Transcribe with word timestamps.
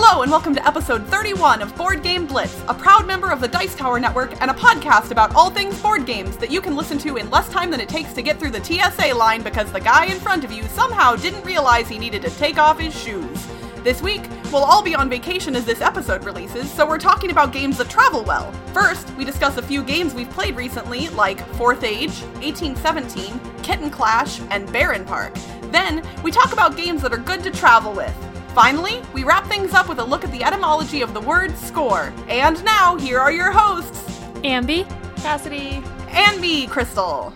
Hello, 0.00 0.22
and 0.22 0.30
welcome 0.30 0.54
to 0.54 0.64
episode 0.64 1.04
31 1.08 1.60
of 1.60 1.74
Board 1.74 2.04
Game 2.04 2.24
Blitz, 2.24 2.62
a 2.68 2.72
proud 2.72 3.04
member 3.04 3.32
of 3.32 3.40
the 3.40 3.48
Dice 3.48 3.74
Tower 3.74 3.98
Network 3.98 4.40
and 4.40 4.48
a 4.48 4.54
podcast 4.54 5.10
about 5.10 5.34
all 5.34 5.50
things 5.50 5.82
board 5.82 6.06
games 6.06 6.36
that 6.36 6.52
you 6.52 6.60
can 6.60 6.76
listen 6.76 6.98
to 6.98 7.16
in 7.16 7.28
less 7.30 7.48
time 7.48 7.68
than 7.68 7.80
it 7.80 7.88
takes 7.88 8.12
to 8.12 8.22
get 8.22 8.38
through 8.38 8.52
the 8.52 8.62
TSA 8.62 9.12
line 9.12 9.42
because 9.42 9.72
the 9.72 9.80
guy 9.80 10.06
in 10.06 10.20
front 10.20 10.44
of 10.44 10.52
you 10.52 10.62
somehow 10.68 11.16
didn't 11.16 11.44
realize 11.44 11.88
he 11.88 11.98
needed 11.98 12.22
to 12.22 12.30
take 12.38 12.58
off 12.58 12.78
his 12.78 12.96
shoes. 12.96 13.44
This 13.82 14.00
week, 14.00 14.22
we'll 14.52 14.62
all 14.62 14.84
be 14.84 14.94
on 14.94 15.10
vacation 15.10 15.56
as 15.56 15.64
this 15.64 15.80
episode 15.80 16.22
releases, 16.22 16.72
so 16.72 16.86
we're 16.86 16.98
talking 16.98 17.32
about 17.32 17.52
games 17.52 17.76
that 17.78 17.90
travel 17.90 18.22
well. 18.22 18.52
First, 18.72 19.12
we 19.16 19.24
discuss 19.24 19.56
a 19.56 19.62
few 19.62 19.82
games 19.82 20.14
we've 20.14 20.30
played 20.30 20.54
recently, 20.54 21.08
like 21.08 21.44
Fourth 21.54 21.82
Age, 21.82 22.22
1817, 22.40 23.40
Kitten 23.64 23.90
Clash, 23.90 24.38
and 24.50 24.68
Bärenpark. 24.68 25.36
Then, 25.72 26.06
we 26.22 26.30
talk 26.30 26.52
about 26.52 26.76
games 26.76 27.02
that 27.02 27.12
are 27.12 27.18
good 27.18 27.42
to 27.42 27.50
travel 27.50 27.92
with. 27.92 28.14
Finally, 28.58 29.00
we 29.14 29.22
wrap 29.22 29.46
things 29.46 29.72
up 29.72 29.88
with 29.88 30.00
a 30.00 30.04
look 30.04 30.24
at 30.24 30.32
the 30.32 30.42
etymology 30.42 31.00
of 31.00 31.14
the 31.14 31.20
word 31.20 31.56
score. 31.56 32.12
And 32.26 32.64
now, 32.64 32.96
here 32.96 33.20
are 33.20 33.30
your 33.30 33.52
hosts, 33.52 34.18
Ambi. 34.42 34.84
Cassidy. 35.18 35.80
and 36.08 36.40
me, 36.40 36.66
Crystal. 36.66 37.32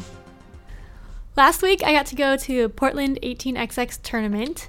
Last 1.37 1.63
week 1.63 1.85
I 1.85 1.93
got 1.93 2.07
to 2.07 2.17
go 2.17 2.37
to 2.39 2.69
Portland 2.71 3.21
18XX 3.23 4.01
tournament. 4.03 4.69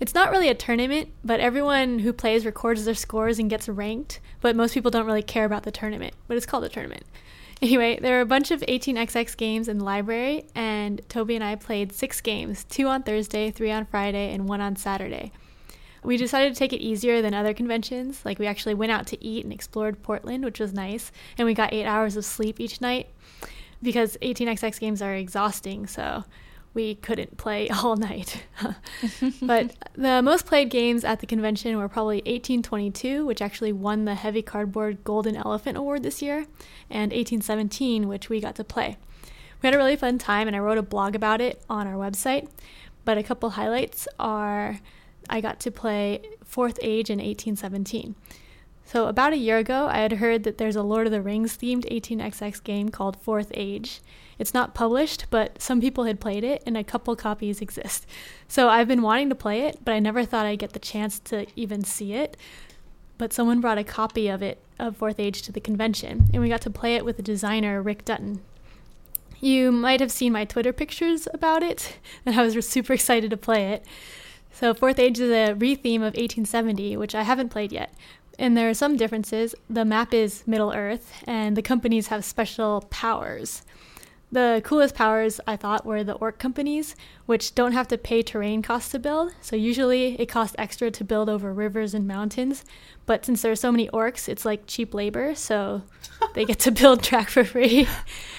It's 0.00 0.14
not 0.14 0.30
really 0.30 0.48
a 0.48 0.54
tournament, 0.54 1.10
but 1.22 1.38
everyone 1.38 1.98
who 1.98 2.14
plays 2.14 2.46
records 2.46 2.86
their 2.86 2.94
scores 2.94 3.38
and 3.38 3.50
gets 3.50 3.68
ranked, 3.68 4.20
but 4.40 4.56
most 4.56 4.72
people 4.72 4.90
don't 4.90 5.04
really 5.04 5.22
care 5.22 5.44
about 5.44 5.64
the 5.64 5.70
tournament, 5.70 6.14
but 6.28 6.38
it's 6.38 6.46
called 6.46 6.64
a 6.64 6.70
tournament. 6.70 7.04
Anyway, 7.62 7.98
there 8.00 8.16
are 8.16 8.22
a 8.22 8.26
bunch 8.26 8.50
of 8.50 8.62
18XX 8.62 9.36
games 9.36 9.68
in 9.68 9.76
the 9.76 9.84
library, 9.84 10.46
and 10.54 11.06
Toby 11.10 11.34
and 11.34 11.44
I 11.44 11.56
played 11.56 11.92
six 11.92 12.22
games 12.22 12.64
two 12.64 12.86
on 12.86 13.02
Thursday, 13.02 13.50
three 13.50 13.70
on 13.70 13.84
Friday, 13.84 14.32
and 14.32 14.48
one 14.48 14.62
on 14.62 14.76
Saturday. 14.76 15.30
We 16.02 16.16
decided 16.16 16.54
to 16.54 16.58
take 16.58 16.72
it 16.72 16.80
easier 16.80 17.20
than 17.22 17.34
other 17.34 17.54
conventions. 17.54 18.24
Like, 18.24 18.38
we 18.38 18.46
actually 18.46 18.74
went 18.74 18.92
out 18.92 19.06
to 19.08 19.24
eat 19.24 19.44
and 19.44 19.52
explored 19.52 20.02
Portland, 20.02 20.44
which 20.44 20.60
was 20.60 20.72
nice, 20.72 21.12
and 21.36 21.46
we 21.46 21.54
got 21.54 21.72
eight 21.72 21.84
hours 21.84 22.16
of 22.16 22.24
sleep 22.24 22.60
each 22.60 22.80
night 22.80 23.08
because 23.82 24.16
18xx 24.22 24.80
games 24.80 25.02
are 25.02 25.14
exhausting, 25.14 25.86
so 25.86 26.24
we 26.72 26.94
couldn't 26.96 27.36
play 27.36 27.68
all 27.82 27.96
night. 27.96 28.44
but 29.42 29.74
the 29.94 30.22
most 30.22 30.46
played 30.46 30.70
games 30.70 31.04
at 31.04 31.20
the 31.20 31.26
convention 31.26 31.76
were 31.76 31.88
probably 31.88 32.18
1822, 32.18 33.26
which 33.26 33.42
actually 33.42 33.72
won 33.72 34.04
the 34.04 34.14
Heavy 34.14 34.42
Cardboard 34.42 35.04
Golden 35.04 35.36
Elephant 35.36 35.76
Award 35.76 36.02
this 36.02 36.22
year, 36.22 36.46
and 36.88 37.12
1817, 37.12 38.08
which 38.08 38.28
we 38.28 38.40
got 38.40 38.54
to 38.56 38.64
play. 38.64 38.96
We 39.62 39.66
had 39.66 39.74
a 39.74 39.78
really 39.78 39.96
fun 39.96 40.18
time, 40.18 40.46
and 40.46 40.56
I 40.56 40.60
wrote 40.60 40.78
a 40.78 40.82
blog 40.82 41.14
about 41.14 41.40
it 41.40 41.62
on 41.68 41.86
our 41.86 41.94
website. 41.94 42.48
But 43.04 43.18
a 43.18 43.22
couple 43.22 43.50
highlights 43.50 44.06
are 44.18 44.78
I 45.30 45.40
got 45.40 45.60
to 45.60 45.70
play 45.70 46.20
Fourth 46.44 46.78
Age 46.82 47.08
in 47.08 47.18
1817. 47.18 48.14
So, 48.84 49.06
about 49.06 49.32
a 49.32 49.36
year 49.36 49.58
ago, 49.58 49.86
I 49.86 49.98
had 49.98 50.14
heard 50.14 50.42
that 50.42 50.58
there's 50.58 50.74
a 50.74 50.82
Lord 50.82 51.06
of 51.06 51.12
the 51.12 51.22
Rings 51.22 51.56
themed 51.56 51.88
18xx 51.88 52.62
game 52.64 52.88
called 52.88 53.16
Fourth 53.16 53.52
Age. 53.54 54.00
It's 54.36 54.52
not 54.52 54.74
published, 54.74 55.26
but 55.30 55.62
some 55.62 55.80
people 55.80 56.04
had 56.04 56.18
played 56.18 56.42
it, 56.42 56.60
and 56.66 56.76
a 56.76 56.82
couple 56.82 57.14
copies 57.14 57.60
exist. 57.60 58.04
So, 58.48 58.68
I've 58.68 58.88
been 58.88 59.02
wanting 59.02 59.28
to 59.28 59.36
play 59.36 59.62
it, 59.62 59.78
but 59.84 59.92
I 59.92 60.00
never 60.00 60.24
thought 60.24 60.44
I'd 60.44 60.58
get 60.58 60.72
the 60.72 60.80
chance 60.80 61.20
to 61.20 61.46
even 61.54 61.84
see 61.84 62.14
it. 62.14 62.36
But 63.16 63.32
someone 63.32 63.60
brought 63.60 63.78
a 63.78 63.84
copy 63.84 64.26
of 64.26 64.42
it, 64.42 64.58
of 64.80 64.96
Fourth 64.96 65.20
Age, 65.20 65.42
to 65.42 65.52
the 65.52 65.60
convention, 65.60 66.28
and 66.32 66.42
we 66.42 66.48
got 66.48 66.62
to 66.62 66.70
play 66.70 66.96
it 66.96 67.04
with 67.04 67.16
the 67.16 67.22
designer, 67.22 67.80
Rick 67.80 68.04
Dutton. 68.04 68.40
You 69.40 69.70
might 69.70 70.00
have 70.00 70.10
seen 70.10 70.32
my 70.32 70.44
Twitter 70.44 70.72
pictures 70.72 71.28
about 71.32 71.62
it, 71.62 71.98
and 72.26 72.34
I 72.34 72.42
was 72.42 72.68
super 72.68 72.92
excited 72.92 73.30
to 73.30 73.36
play 73.36 73.72
it. 73.72 73.84
So, 74.52 74.74
Fourth 74.74 74.98
Age 74.98 75.18
is 75.20 75.30
a 75.30 75.54
retheme 75.54 75.96
of 75.96 76.14
1870, 76.16 76.96
which 76.96 77.14
I 77.14 77.22
haven't 77.22 77.48
played 77.50 77.72
yet. 77.72 77.94
And 78.38 78.56
there 78.56 78.68
are 78.68 78.74
some 78.74 78.96
differences. 78.96 79.54
The 79.68 79.84
map 79.84 80.12
is 80.12 80.46
Middle 80.46 80.72
Earth, 80.72 81.12
and 81.26 81.56
the 81.56 81.62
companies 81.62 82.08
have 82.08 82.24
special 82.24 82.84
powers. 82.90 83.62
The 84.32 84.60
coolest 84.64 84.94
powers, 84.94 85.40
I 85.46 85.56
thought, 85.56 85.84
were 85.84 86.04
the 86.04 86.12
orc 86.14 86.38
companies, 86.38 86.94
which 87.26 87.54
don't 87.54 87.72
have 87.72 87.88
to 87.88 87.98
pay 87.98 88.22
terrain 88.22 88.62
costs 88.62 88.90
to 88.92 88.98
build. 88.98 89.32
So, 89.40 89.56
usually 89.56 90.20
it 90.20 90.26
costs 90.26 90.54
extra 90.58 90.90
to 90.90 91.04
build 91.04 91.28
over 91.28 91.52
rivers 91.52 91.94
and 91.94 92.06
mountains. 92.06 92.64
But 93.06 93.24
since 93.24 93.42
there 93.42 93.50
are 93.52 93.56
so 93.56 93.72
many 93.72 93.88
orcs, 93.88 94.28
it's 94.28 94.44
like 94.44 94.66
cheap 94.66 94.94
labor, 94.94 95.34
so 95.34 95.82
they 96.34 96.44
get 96.44 96.58
to 96.60 96.70
build 96.70 97.02
track 97.02 97.28
for 97.30 97.44
free. 97.44 97.88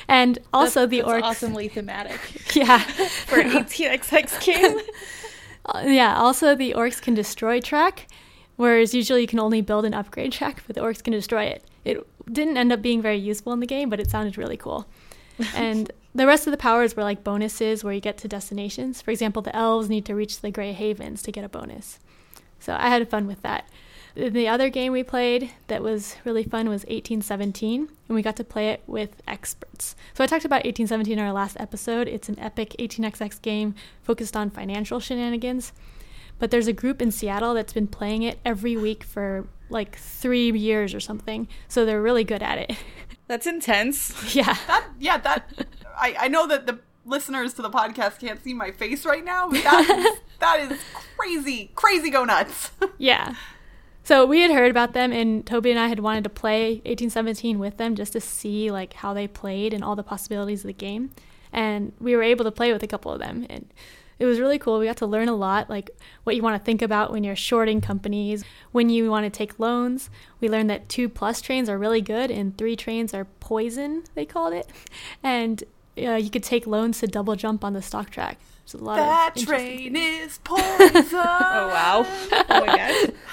And 0.07 0.39
also, 0.53 0.81
That's- 0.81 0.89
the 0.91 0.97
that's 1.01 1.11
orcs. 1.11 1.23
awesomely 1.29 1.67
thematic 1.67 2.19
Yeah. 2.55 2.77
for 3.27 3.39
an 3.39 3.49
18xx 3.51 4.43
game. 4.43 4.79
Uh, 5.65 5.83
yeah, 5.85 6.15
also 6.15 6.55
the 6.55 6.73
orcs 6.75 7.01
can 7.01 7.13
destroy 7.13 7.59
track, 7.59 8.07
whereas 8.55 8.93
usually 8.93 9.21
you 9.21 9.27
can 9.27 9.39
only 9.39 9.61
build 9.61 9.85
an 9.85 9.93
upgrade 9.93 10.31
track, 10.31 10.63
but 10.67 10.75
the 10.75 10.81
orcs 10.81 11.03
can 11.03 11.13
destroy 11.13 11.43
it. 11.43 11.63
It 11.85 12.05
didn't 12.31 12.57
end 12.57 12.71
up 12.71 12.81
being 12.81 13.01
very 13.01 13.17
useful 13.17 13.53
in 13.53 13.59
the 13.59 13.67
game, 13.67 13.89
but 13.89 13.99
it 13.99 14.09
sounded 14.09 14.37
really 14.37 14.57
cool. 14.57 14.87
And 15.55 15.91
the 16.13 16.27
rest 16.27 16.45
of 16.45 16.51
the 16.51 16.57
powers 16.57 16.95
were 16.95 17.03
like 17.03 17.23
bonuses 17.23 17.83
where 17.83 17.93
you 17.93 18.01
get 18.01 18.17
to 18.19 18.27
destinations. 18.27 19.01
For 19.01 19.11
example, 19.11 19.41
the 19.41 19.55
elves 19.55 19.89
need 19.89 20.05
to 20.05 20.15
reach 20.15 20.39
the 20.39 20.51
Grey 20.51 20.73
Havens 20.73 21.21
to 21.23 21.31
get 21.31 21.43
a 21.43 21.49
bonus. 21.49 21.99
So 22.59 22.75
I 22.77 22.89
had 22.89 23.09
fun 23.09 23.27
with 23.27 23.41
that. 23.41 23.67
The 24.15 24.47
other 24.47 24.69
game 24.69 24.91
we 24.91 25.03
played 25.03 25.51
that 25.67 25.81
was 25.81 26.17
really 26.25 26.43
fun 26.43 26.67
was 26.67 26.81
1817, 26.81 27.89
and 28.07 28.15
we 28.15 28.21
got 28.21 28.35
to 28.35 28.43
play 28.43 28.69
it 28.69 28.83
with 28.85 29.21
experts. 29.27 29.95
So 30.13 30.23
I 30.23 30.27
talked 30.27 30.43
about 30.43 30.65
1817 30.65 31.17
in 31.17 31.23
our 31.23 31.31
last 31.31 31.57
episode. 31.59 32.07
It's 32.07 32.27
an 32.27 32.37
epic 32.39 32.75
18xx 32.77 33.41
game 33.41 33.73
focused 34.03 34.35
on 34.35 34.49
financial 34.49 34.99
shenanigans. 34.99 35.71
But 36.39 36.51
there's 36.51 36.67
a 36.67 36.73
group 36.73 37.01
in 37.01 37.11
Seattle 37.11 37.53
that's 37.53 37.71
been 37.71 37.87
playing 37.87 38.23
it 38.23 38.39
every 38.43 38.75
week 38.75 39.03
for 39.03 39.47
like 39.69 39.95
three 39.95 40.51
years 40.51 40.93
or 40.93 40.99
something. 40.99 41.47
So 41.67 41.85
they're 41.85 42.01
really 42.01 42.23
good 42.23 42.41
at 42.43 42.57
it. 42.57 42.75
That's 43.27 43.47
intense. 43.47 44.35
yeah. 44.35 44.57
That, 44.67 44.87
yeah, 44.99 45.17
that, 45.19 45.49
I, 45.95 46.15
I 46.19 46.27
know 46.27 46.47
that 46.47 46.67
the 46.67 46.79
listeners 47.05 47.53
to 47.53 47.61
the 47.61 47.69
podcast 47.69 48.19
can't 48.19 48.43
see 48.43 48.53
my 48.53 48.71
face 48.71 49.05
right 49.05 49.23
now, 49.23 49.49
but 49.49 49.63
that 49.63 49.89
is, 49.89 50.19
that 50.39 50.71
is 50.71 50.79
crazy, 51.15 51.71
crazy 51.75 52.09
go 52.09 52.25
nuts. 52.25 52.71
Yeah. 52.97 53.35
So 54.03 54.25
we 54.25 54.41
had 54.41 54.51
heard 54.51 54.71
about 54.71 54.93
them, 54.93 55.11
and 55.11 55.45
Toby 55.45 55.69
and 55.69 55.79
I 55.79 55.87
had 55.87 55.99
wanted 55.99 56.23
to 56.23 56.29
play 56.29 56.75
1817 56.85 57.59
with 57.59 57.77
them 57.77 57.95
just 57.95 58.13
to 58.13 58.21
see 58.21 58.71
like 58.71 58.93
how 58.93 59.13
they 59.13 59.27
played 59.27 59.73
and 59.73 59.83
all 59.83 59.95
the 59.95 60.03
possibilities 60.03 60.61
of 60.61 60.67
the 60.67 60.73
game. 60.73 61.11
And 61.53 61.93
we 61.99 62.15
were 62.15 62.23
able 62.23 62.45
to 62.45 62.51
play 62.51 62.73
with 62.73 62.81
a 62.81 62.87
couple 62.87 63.11
of 63.11 63.19
them, 63.19 63.45
and 63.49 63.67
it 64.17 64.25
was 64.25 64.39
really 64.39 64.57
cool. 64.57 64.79
We 64.79 64.85
got 64.85 64.97
to 64.97 65.05
learn 65.05 65.29
a 65.29 65.35
lot, 65.35 65.69
like 65.69 65.89
what 66.23 66.35
you 66.35 66.41
want 66.41 66.59
to 66.59 66.63
think 66.63 66.81
about 66.81 67.11
when 67.11 67.23
you're 67.23 67.35
shorting 67.35 67.81
companies, 67.81 68.43
when 68.71 68.89
you 68.89 69.09
want 69.09 69.25
to 69.25 69.29
take 69.29 69.59
loans. 69.59 70.09
We 70.39 70.47
learned 70.47 70.69
that 70.69 70.89
two 70.89 71.09
plus 71.09 71.41
trains 71.41 71.69
are 71.69 71.77
really 71.77 72.01
good, 72.01 72.31
and 72.31 72.57
three 72.57 72.75
trains 72.75 73.13
are 73.13 73.25
poison. 73.39 74.03
They 74.15 74.25
called 74.25 74.53
it, 74.53 74.67
and 75.23 75.63
uh, 75.97 76.15
you 76.15 76.29
could 76.29 76.43
take 76.43 76.65
loans 76.65 76.99
to 77.01 77.07
double 77.07 77.35
jump 77.35 77.63
on 77.63 77.73
the 77.73 77.81
stock 77.81 78.09
track. 78.09 78.39
There's 78.65 78.81
a 78.81 78.83
lot 78.83 78.95
that 78.95 79.31
of 79.31 79.37
interesting 79.37 79.93
train 79.93 79.95
is 79.95 80.37
poison. 80.43 80.67
Oh 81.13 81.67
wow. 81.67 82.05
Oh 82.07 82.45
my 82.49 82.65
gosh. 82.65 83.05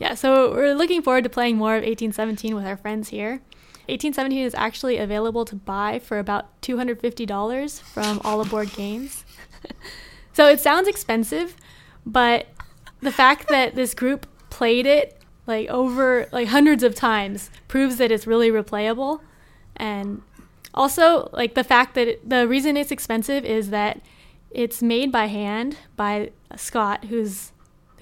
Yeah, 0.00 0.14
so 0.14 0.52
we're 0.52 0.74
looking 0.74 1.02
forward 1.02 1.24
to 1.24 1.30
playing 1.30 1.58
more 1.58 1.74
of 1.76 1.82
1817 1.82 2.54
with 2.56 2.64
our 2.64 2.78
friends 2.78 3.10
here. 3.10 3.42
1817 3.86 4.46
is 4.46 4.54
actually 4.54 4.96
available 4.96 5.44
to 5.44 5.54
buy 5.54 5.98
for 5.98 6.18
about 6.18 6.58
$250 6.62 7.82
from 7.82 8.18
All 8.24 8.40
Aboard 8.40 8.72
Games. 8.72 9.26
so 10.32 10.48
it 10.48 10.58
sounds 10.58 10.88
expensive, 10.88 11.54
but 12.06 12.46
the 13.00 13.12
fact 13.12 13.48
that 13.48 13.74
this 13.74 13.92
group 13.92 14.26
played 14.48 14.86
it 14.86 15.20
like 15.46 15.68
over 15.68 16.28
like 16.32 16.48
hundreds 16.48 16.82
of 16.82 16.94
times 16.94 17.50
proves 17.68 17.96
that 17.96 18.10
it's 18.10 18.26
really 18.26 18.50
replayable 18.50 19.20
and 19.76 20.22
also 20.72 21.28
like 21.32 21.54
the 21.54 21.64
fact 21.64 21.94
that 21.94 22.08
it, 22.08 22.28
the 22.28 22.46
reason 22.48 22.76
it's 22.76 22.90
expensive 22.90 23.44
is 23.44 23.70
that 23.70 24.00
it's 24.50 24.82
made 24.82 25.10
by 25.10 25.26
hand 25.26 25.76
by 25.96 26.30
Scott 26.56 27.06
who's 27.06 27.52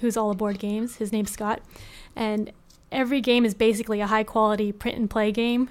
who's 0.00 0.16
all 0.16 0.30
aboard 0.30 0.58
games. 0.58 0.96
His 0.96 1.12
name's 1.12 1.30
Scott. 1.30 1.60
And 2.16 2.52
every 2.90 3.20
game 3.20 3.44
is 3.44 3.54
basically 3.54 4.00
a 4.00 4.06
high 4.06 4.24
quality 4.24 4.72
print 4.72 4.98
and 4.98 5.08
play 5.08 5.32
game. 5.32 5.70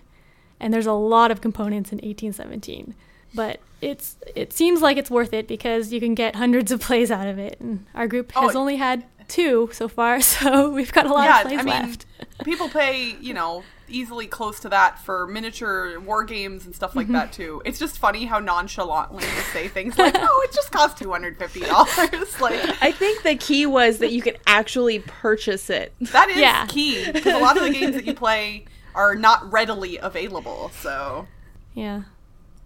And 0.60 0.74
there's 0.74 0.88
a 0.88 0.94
lot 0.94 1.32
of 1.32 1.42
components 1.42 1.92
in 1.92 1.98
1817 1.98 2.96
but 3.34 3.60
it's 3.82 4.18
it 4.36 4.54
seems 4.54 4.82
like 4.82 4.98
it's 4.98 5.12
worth 5.12 5.34
it 5.34 5.48
because 5.48 5.92
you 5.94 6.00
can 6.00 6.16
get 6.16 6.36
hundreds 6.36 6.72
of 6.72 6.82
plays 6.82 7.12
out 7.12 7.28
of 7.28 7.38
it. 7.38 7.58
And 7.60 7.86
our 7.94 8.08
group 8.08 8.32
oh, 8.36 8.42
has 8.42 8.56
Oh, 8.56 8.60
only 8.60 8.78
had 8.78 9.06
two 9.28 9.70
so 9.72 9.88
far 9.88 10.22
so 10.22 10.70
we've 10.70 10.92
got 10.92 11.06
a 11.06 11.14
lot 11.14 11.26
yeah, 11.26 11.42
of 11.42 11.48
plays 11.48 11.60
I 11.60 11.64
mean, 11.64 11.74
left 11.74 12.06
people 12.44 12.70
pay, 12.70 13.16
you 13.20 13.34
know, 13.34 13.64
easily 13.90 14.28
close 14.28 14.60
to 14.62 14.70
that 14.70 15.00
for 15.00 15.28
miniature 15.28 16.00
war 16.00 16.24
games 16.24 16.66
and 16.66 16.76
stuff 16.76 16.96
like 16.96 17.06
mm-hmm. 17.06 17.14
that 17.14 17.32
too. 17.32 17.62
It's 17.66 17.80
just 17.80 17.98
funny 17.98 18.26
how 18.26 18.40
nonchalantly 18.40 19.24
they 19.24 19.42
say 19.54 19.68
things 19.68 19.98
like, 19.98 20.16
"Oh, 20.18 20.42
it 20.44 20.54
just 20.54 20.72
cost 20.72 20.98
two 20.98 21.12
hundred 21.12 21.38
fifty 21.38 21.62
dollars." 21.62 22.42
like 22.42 22.62
I 22.82 22.92
think 22.92 23.24
the 23.24 23.36
key 23.36 23.66
was 23.66 24.00
that 24.00 24.12
you 24.12 24.22
could 24.22 24.40
actually 24.46 25.00
purchase 25.00 25.70
it. 25.70 25.94
that 26.02 26.30
is 26.30 26.38
Yeah. 26.38 26.66
key 26.68 27.12
because 27.12 27.34
a 27.34 27.40
lot 27.40 27.58
of 27.58 27.64
the 27.64 27.72
games 27.72 27.96
that 27.96 28.06
you 28.06 28.14
play 28.14 28.66
are 28.94 29.16
not 29.16 29.52
readily 29.52 29.98
available. 29.98 30.72
So, 30.82 31.28
yeah 31.74 32.04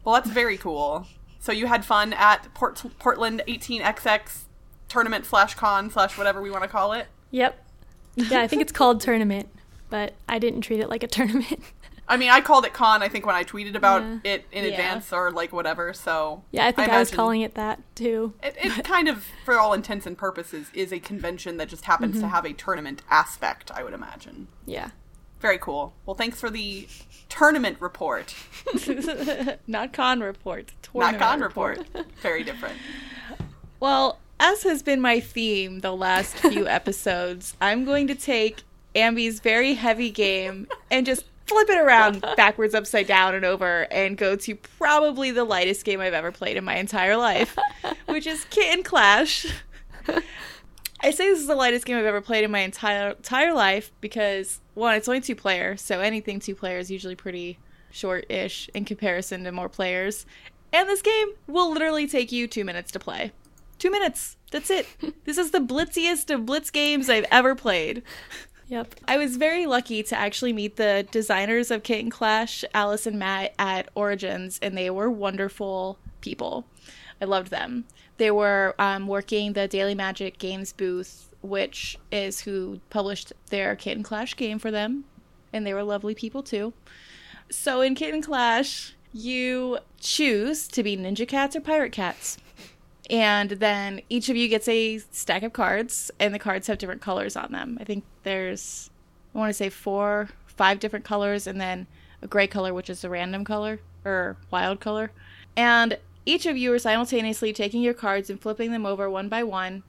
well, 0.03 0.15
that's 0.15 0.29
very 0.29 0.57
cool. 0.57 1.05
So 1.39 1.51
you 1.51 1.67
had 1.67 1.85
fun 1.85 2.13
at 2.13 2.53
Port- 2.53 2.83
Portland 2.99 3.41
18xx 3.47 4.43
tournament 4.91 5.25
slash 5.25 5.55
con 5.55 5.89
slash 5.89 6.17
whatever 6.17 6.41
we 6.41 6.51
want 6.51 6.63
to 6.63 6.69
call 6.69 6.91
it. 6.93 7.07
Yep. 7.31 7.57
Yeah, 8.15 8.41
I 8.41 8.47
think 8.47 8.61
it's 8.61 8.73
called 8.73 8.99
tournament, 8.99 9.47
but 9.89 10.13
I 10.27 10.37
didn't 10.37 10.61
treat 10.61 10.81
it 10.81 10.89
like 10.89 11.01
a 11.01 11.07
tournament. 11.07 11.61
I 12.09 12.17
mean, 12.17 12.29
I 12.29 12.41
called 12.41 12.65
it 12.65 12.73
con. 12.73 13.01
I 13.01 13.07
think 13.07 13.25
when 13.25 13.35
I 13.35 13.45
tweeted 13.45 13.75
about 13.75 14.01
Yeah. 14.01 14.33
it 14.33 14.45
in 14.51 14.65
Yeah. 14.65 14.71
advance 14.71 15.13
or 15.13 15.31
like 15.31 15.53
whatever. 15.53 15.93
So 15.93 16.43
Yeah, 16.51 16.65
I 16.67 16.73
think 16.73 16.89
I, 16.89 16.99
was 16.99 17.09
calling 17.09 17.39
it 17.39 17.53
that 17.55 17.79
too. 17.95 18.33
It, 18.43 18.55
it 18.57 18.83
kind 18.83 19.07
of, 19.07 19.25
for 19.45 19.57
all 19.57 19.71
intents 19.73 20.05
and 20.05 20.17
purposes, 20.17 20.69
is 20.73 20.91
a 20.91 20.99
convention 20.99 21.55
that 21.55 21.69
just 21.69 21.85
happens 21.85 22.15
Mm-hmm. 22.15 22.23
to 22.23 22.27
have 22.27 22.43
a 22.45 22.51
tournament 22.51 23.01
aspect. 23.09 23.71
I 23.73 23.83
would 23.83 23.93
imagine. 23.93 24.49
Yeah. 24.65 24.89
Very 25.39 25.57
cool. 25.57 25.93
Well, 26.05 26.15
thanks 26.15 26.37
for 26.41 26.49
the 26.49 26.87
tournament 27.29 27.77
report, 27.79 28.35
Not 29.67 29.93
con 29.93 30.19
report. 30.19 30.73
not 30.93 31.11
tournament 31.13 31.19
con 31.21 31.39
report. 31.39 31.79
Very 32.21 32.43
different. 32.43 32.75
Well, 33.79 34.19
as 34.41 34.63
has 34.63 34.81
been 34.81 34.99
my 34.99 35.19
theme 35.19 35.79
the 35.79 35.95
last 35.95 36.35
few 36.35 36.67
episodes, 36.79 37.55
I'm 37.61 37.85
going 37.85 38.07
to 38.07 38.15
take 38.15 38.63
Ambi's 38.95 39.39
very 39.39 39.75
heavy 39.75 40.09
game 40.09 40.67
and 40.89 41.05
just 41.05 41.25
flip 41.45 41.69
it 41.69 41.77
around 41.77 42.21
backwards, 42.35 42.73
upside 42.73 43.05
down, 43.05 43.35
and 43.35 43.45
over, 43.45 43.87
and 43.91 44.17
go 44.17 44.35
to 44.35 44.55
probably 44.55 45.29
the 45.29 45.43
lightest 45.43 45.85
game 45.85 46.01
I've 46.01 46.15
ever 46.15 46.31
played 46.31 46.57
in 46.57 46.63
my 46.63 46.75
entire 46.75 47.15
life, 47.17 47.55
which 48.07 48.25
is 48.25 48.43
Kitten 48.45 48.83
Clash. 48.83 49.45
I 51.03 51.11
say 51.11 51.29
this 51.29 51.39
is 51.39 51.47
the 51.47 51.55
lightest 51.55 51.85
game 51.85 51.97
I've 51.97 52.05
ever 52.05 52.21
played 52.21 52.43
in 52.43 52.51
my 52.51 52.59
entire 52.59 53.11
entire 53.11 53.53
life 53.53 53.91
because 54.01 54.59
one, 54.73 54.95
it's 54.95 55.07
only 55.07 55.21
two 55.21 55.35
player, 55.35 55.77
so 55.77 55.99
anything 55.99 56.39
two 56.39 56.55
player 56.55 56.79
is 56.79 56.89
usually 56.89 57.15
pretty 57.15 57.59
short-ish 57.91 58.69
in 58.73 58.85
comparison 58.85 59.43
to 59.43 59.51
more 59.51 59.69
players. 59.69 60.25
And 60.73 60.89
this 60.89 61.01
game 61.01 61.33
will 61.47 61.71
literally 61.71 62.07
take 62.07 62.31
you 62.31 62.47
two 62.47 62.65
minutes 62.65 62.91
to 62.93 62.99
play. 62.99 63.33
Two 63.81 63.89
minutes. 63.89 64.37
That's 64.51 64.69
it. 64.69 64.85
this 65.25 65.39
is 65.39 65.49
the 65.49 65.59
blitziest 65.59 66.29
of 66.29 66.45
blitz 66.45 66.69
games 66.69 67.09
I've 67.09 67.25
ever 67.31 67.55
played. 67.55 68.03
Yep. 68.67 68.93
I 69.07 69.17
was 69.17 69.37
very 69.37 69.65
lucky 69.65 70.03
to 70.03 70.15
actually 70.15 70.53
meet 70.53 70.75
the 70.75 71.07
designers 71.09 71.71
of 71.71 71.81
Kitten 71.81 72.11
Clash, 72.11 72.63
Alice 72.75 73.07
and 73.07 73.17
Matt, 73.17 73.55
at 73.57 73.89
Origins, 73.95 74.59
and 74.61 74.77
they 74.77 74.91
were 74.91 75.09
wonderful 75.09 75.97
people. 76.21 76.67
I 77.19 77.25
loved 77.25 77.49
them. 77.49 77.85
They 78.17 78.29
were 78.29 78.75
um, 78.77 79.07
working 79.07 79.53
the 79.53 79.67
Daily 79.67 79.95
Magic 79.95 80.37
Games 80.37 80.73
booth, 80.73 81.33
which 81.41 81.97
is 82.11 82.41
who 82.41 82.81
published 82.91 83.33
their 83.49 83.75
Kitten 83.75 84.03
Clash 84.03 84.35
game 84.35 84.59
for 84.59 84.69
them, 84.69 85.05
and 85.51 85.65
they 85.65 85.73
were 85.73 85.81
lovely 85.81 86.13
people 86.13 86.43
too. 86.43 86.71
So 87.49 87.81
in 87.81 87.95
Kitten 87.95 88.21
Clash, 88.21 88.93
you 89.11 89.79
choose 89.99 90.67
to 90.67 90.83
be 90.83 90.95
ninja 90.95 91.27
cats 91.27 91.55
or 91.55 91.61
pirate 91.61 91.91
cats. 91.91 92.37
And 93.11 93.49
then 93.51 94.01
each 94.09 94.29
of 94.29 94.37
you 94.37 94.47
gets 94.47 94.69
a 94.69 94.99
stack 95.11 95.43
of 95.43 95.51
cards, 95.51 96.09
and 96.17 96.33
the 96.33 96.39
cards 96.39 96.67
have 96.67 96.77
different 96.77 97.01
colors 97.01 97.35
on 97.35 97.51
them. 97.51 97.77
I 97.79 97.83
think 97.83 98.05
there's, 98.23 98.89
I 99.35 99.37
want 99.37 99.49
to 99.49 99.53
say 99.53 99.69
four, 99.69 100.29
five 100.47 100.79
different 100.79 101.03
colors, 101.03 101.45
and 101.45 101.59
then 101.59 101.87
a 102.21 102.27
gray 102.27 102.47
color, 102.47 102.73
which 102.73 102.89
is 102.89 103.03
a 103.03 103.09
random 103.09 103.43
color 103.43 103.81
or 104.05 104.37
wild 104.49 104.79
color. 104.79 105.11
And 105.57 105.97
each 106.25 106.45
of 106.45 106.55
you 106.55 106.71
are 106.71 106.79
simultaneously 106.79 107.51
taking 107.51 107.81
your 107.81 107.93
cards 107.93 108.29
and 108.29 108.39
flipping 108.39 108.71
them 108.71 108.85
over 108.85 109.09
one 109.09 109.27
by 109.27 109.43
one 109.43 109.83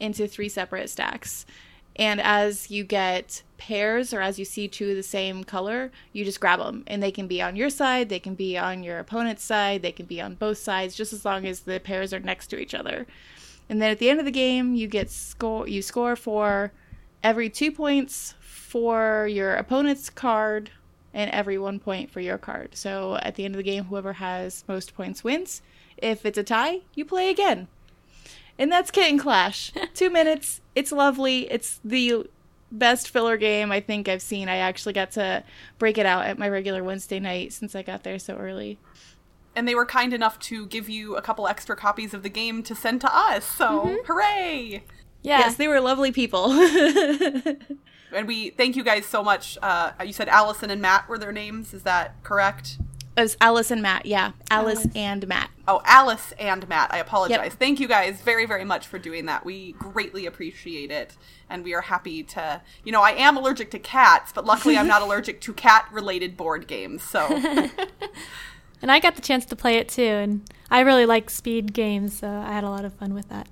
into 0.00 0.26
three 0.26 0.48
separate 0.48 0.90
stacks. 0.90 1.46
And 1.96 2.20
as 2.20 2.70
you 2.70 2.84
get 2.84 3.42
pairs 3.56 4.12
or 4.12 4.20
as 4.20 4.38
you 4.38 4.44
see 4.44 4.66
two 4.66 4.90
of 4.90 4.96
the 4.96 5.02
same 5.02 5.44
color, 5.44 5.92
you 6.12 6.24
just 6.24 6.40
grab 6.40 6.58
them. 6.58 6.84
And 6.86 7.02
they 7.02 7.12
can 7.12 7.26
be 7.26 7.40
on 7.40 7.56
your 7.56 7.70
side, 7.70 8.08
they 8.08 8.18
can 8.18 8.34
be 8.34 8.58
on 8.58 8.82
your 8.82 8.98
opponent's 8.98 9.44
side, 9.44 9.82
they 9.82 9.92
can 9.92 10.06
be 10.06 10.20
on 10.20 10.34
both 10.34 10.58
sides, 10.58 10.94
just 10.94 11.12
as 11.12 11.24
long 11.24 11.46
as 11.46 11.60
the 11.60 11.78
pairs 11.80 12.12
are 12.12 12.20
next 12.20 12.48
to 12.48 12.58
each 12.58 12.74
other. 12.74 13.06
And 13.68 13.80
then 13.80 13.90
at 13.90 13.98
the 13.98 14.10
end 14.10 14.18
of 14.18 14.26
the 14.26 14.30
game, 14.30 14.74
you 14.74 14.86
get 14.86 15.10
score. 15.10 15.68
You 15.68 15.82
score 15.82 16.16
for 16.16 16.72
every 17.22 17.48
two 17.48 17.72
points 17.72 18.34
for 18.40 19.26
your 19.26 19.54
opponent's 19.54 20.10
card, 20.10 20.70
and 21.14 21.30
every 21.30 21.56
one 21.56 21.78
point 21.78 22.10
for 22.10 22.20
your 22.20 22.36
card. 22.36 22.76
So 22.76 23.18
at 23.22 23.36
the 23.36 23.44
end 23.44 23.54
of 23.54 23.58
the 23.58 23.62
game, 23.62 23.84
whoever 23.84 24.14
has 24.14 24.64
most 24.66 24.94
points 24.94 25.22
wins. 25.22 25.62
If 25.96 26.26
it's 26.26 26.36
a 26.36 26.42
tie, 26.42 26.80
you 26.94 27.04
play 27.04 27.30
again. 27.30 27.68
And 28.58 28.70
that's 28.70 28.90
Kitten 28.90 29.18
Clash. 29.18 29.72
Two 29.94 30.10
minutes. 30.10 30.60
It's 30.74 30.92
lovely. 30.92 31.50
It's 31.50 31.80
the 31.84 32.28
best 32.70 33.10
filler 33.10 33.36
game 33.36 33.70
I 33.72 33.80
think 33.80 34.08
I've 34.08 34.22
seen. 34.22 34.48
I 34.48 34.56
actually 34.56 34.92
got 34.92 35.12
to 35.12 35.44
break 35.78 35.98
it 35.98 36.06
out 36.06 36.26
at 36.26 36.38
my 36.38 36.48
regular 36.48 36.82
Wednesday 36.82 37.20
night 37.20 37.52
since 37.52 37.74
I 37.74 37.82
got 37.82 38.02
there 38.02 38.18
so 38.18 38.36
early. 38.36 38.78
And 39.56 39.68
they 39.68 39.74
were 39.74 39.86
kind 39.86 40.12
enough 40.12 40.38
to 40.40 40.66
give 40.66 40.88
you 40.88 41.16
a 41.16 41.22
couple 41.22 41.46
extra 41.46 41.76
copies 41.76 42.12
of 42.12 42.22
the 42.24 42.28
game 42.28 42.62
to 42.64 42.74
send 42.74 43.00
to 43.02 43.16
us. 43.16 43.44
So, 43.44 43.96
hooray! 44.06 44.82
Yeah. 45.22 45.38
Yes, 45.38 45.54
they 45.56 45.68
were 45.68 45.80
lovely 45.80 46.10
people. 46.10 46.48
And 48.14 48.28
we 48.28 48.50
thank 48.50 48.76
you 48.76 48.84
guys 48.84 49.04
so 49.06 49.22
much. 49.22 49.58
Uh, 49.60 49.92
you 50.04 50.12
said 50.12 50.28
Allison 50.28 50.70
and 50.70 50.80
Matt 50.80 51.08
were 51.08 51.18
their 51.18 51.32
names. 51.32 51.74
Is 51.74 51.82
that 51.82 52.22
correct? 52.22 52.78
It 53.16 53.20
was 53.20 53.36
Alice 53.40 53.70
and 53.70 53.82
Matt. 53.82 54.06
Yeah, 54.06 54.32
Alice, 54.50 54.78
Alice. 54.78 54.92
and 54.94 55.28
Matt. 55.28 55.50
Oh, 55.66 55.80
Alice 55.84 56.32
and 56.38 56.68
Matt. 56.68 56.92
I 56.92 56.98
apologize. 56.98 57.50
Yep. 57.50 57.52
Thank 57.54 57.80
you 57.80 57.88
guys 57.88 58.20
very, 58.20 58.46
very 58.46 58.64
much 58.64 58.86
for 58.86 58.98
doing 58.98 59.26
that. 59.26 59.44
We 59.44 59.72
greatly 59.72 60.26
appreciate 60.26 60.90
it. 60.90 61.16
And 61.48 61.62
we 61.62 61.74
are 61.74 61.82
happy 61.82 62.22
to, 62.24 62.60
you 62.84 62.92
know, 62.92 63.02
I 63.02 63.12
am 63.12 63.36
allergic 63.36 63.70
to 63.72 63.78
cats, 63.78 64.32
but 64.32 64.44
luckily 64.44 64.76
I'm 64.76 64.88
not 64.88 65.02
allergic 65.06 65.40
to 65.42 65.52
cat 65.52 65.86
related 65.92 66.36
board 66.36 66.66
games. 66.66 67.02
So, 67.02 67.26
And 68.84 68.92
I 68.92 69.00
got 69.00 69.16
the 69.16 69.22
chance 69.22 69.46
to 69.46 69.56
play 69.56 69.76
it 69.78 69.88
too, 69.88 70.02
and 70.02 70.42
I 70.70 70.80
really 70.80 71.06
like 71.06 71.30
speed 71.30 71.72
games, 71.72 72.18
so 72.18 72.28
I 72.28 72.52
had 72.52 72.64
a 72.64 72.68
lot 72.68 72.84
of 72.84 72.92
fun 72.92 73.14
with 73.14 73.30
that. 73.30 73.48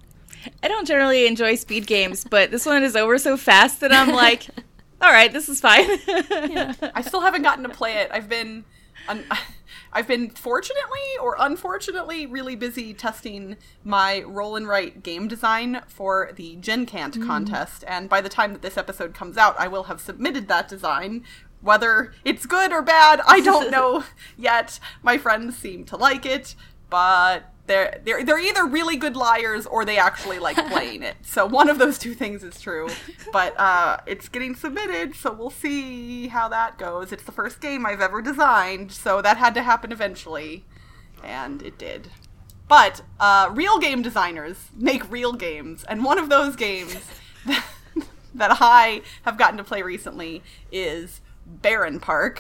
I 0.63 0.69
don't 0.69 0.87
generally 0.87 1.27
enjoy 1.27 1.55
speed 1.55 1.87
games, 1.87 2.23
but 2.23 2.51
this 2.51 2.67
one 2.67 2.83
is 2.83 2.95
over 2.97 3.17
so 3.17 3.39
fast 3.39 3.81
that 3.81 3.93
I'm 3.95 4.11
like, 4.13 4.47
all 5.01 5.11
right, 5.11 5.33
this 5.33 5.49
is 5.49 5.59
fine. 5.59 5.87
I 5.89 7.03
still 7.03 7.23
haven't 7.23 7.41
gotten 7.43 7.63
to 7.63 7.71
play 7.71 7.95
it. 7.95 8.11
I've 8.13 8.29
been, 8.29 8.67
un- 9.09 9.25
I've 9.93 10.09
been 10.09 10.31
fortunately 10.31 11.01
or 11.21 11.37
unfortunately 11.39 12.25
really 12.25 12.57
busy 12.57 12.95
testing 12.95 13.57
my 13.85 14.23
roll 14.23 14.57
and 14.57 14.67
write 14.67 15.03
game 15.03 15.29
design 15.29 15.83
for 15.87 16.31
the 16.35 16.57
Gen 16.57 16.87
Cant 16.87 17.19
mm. 17.19 17.27
contest, 17.27 17.85
and 17.87 18.09
by 18.09 18.21
the 18.21 18.31
time 18.31 18.53
that 18.53 18.63
this 18.63 18.79
episode 18.79 19.15
comes 19.15 19.37
out, 19.37 19.55
I 19.59 19.69
will 19.69 19.85
have 19.85 20.01
submitted 20.01 20.49
that 20.49 20.69
design. 20.69 21.25
Whether 21.61 22.13
it's 22.25 22.47
good 22.47 22.73
or 22.73 22.83
bad, 22.83 23.21
I 23.27 23.41
don't 23.41 23.71
know 23.73 24.05
yet. 24.37 24.81
My 25.03 25.19
friends 25.19 25.57
seem 25.57 25.85
to 25.87 25.97
like 25.97 26.25
it, 26.25 26.55
but 26.89 27.52
they're 27.67 28.01
they're 28.05 28.25
they're 28.25 28.41
either 28.41 28.67
really 28.67 28.97
good 28.97 29.17
liars 29.17 29.67
or 29.67 29.85
they 29.85 29.97
actually 29.97 30.39
like 30.39 30.57
playing 30.71 31.03
it. 31.03 31.17
So 31.23 31.47
one 31.47 31.69
of 31.69 31.79
those 31.79 31.99
two 31.99 32.15
things 32.15 32.43
is 32.43 32.61
true. 32.61 32.89
But 33.33 33.59
uh, 33.59 33.99
it's 34.07 34.29
getting 34.29 34.55
submitted, 34.55 35.15
so 35.15 35.33
we'll 35.33 35.51
see 35.51 36.29
how 36.29 36.49
that 36.49 36.79
goes. 36.79 37.13
It's 37.13 37.23
the 37.23 37.33
first 37.33 37.61
game 37.61 37.87
I've 37.87 38.01
ever 38.01 38.21
designed, 38.21 38.93
so 38.93 39.23
that 39.23 39.37
had 39.37 39.55
to 39.55 39.63
happen 39.63 39.93
eventually, 39.93 40.65
and 41.23 41.63
it 41.63 41.79
did. 41.79 42.09
But 42.69 43.03
uh, 43.21 43.51
real 43.53 43.79
game 43.79 44.03
designers 44.03 44.69
make 44.77 45.11
real 45.11 45.33
games, 45.33 45.85
and 45.89 46.05
one 46.05 46.19
of 46.19 46.29
those 46.29 46.57
games 46.57 46.97
that 48.35 48.57
I 48.61 49.03
have 49.23 49.37
gotten 49.37 49.59
to 49.59 49.65
play 49.65 49.83
recently 49.83 50.43
is 50.71 51.21
Bärenpark. 51.61 52.39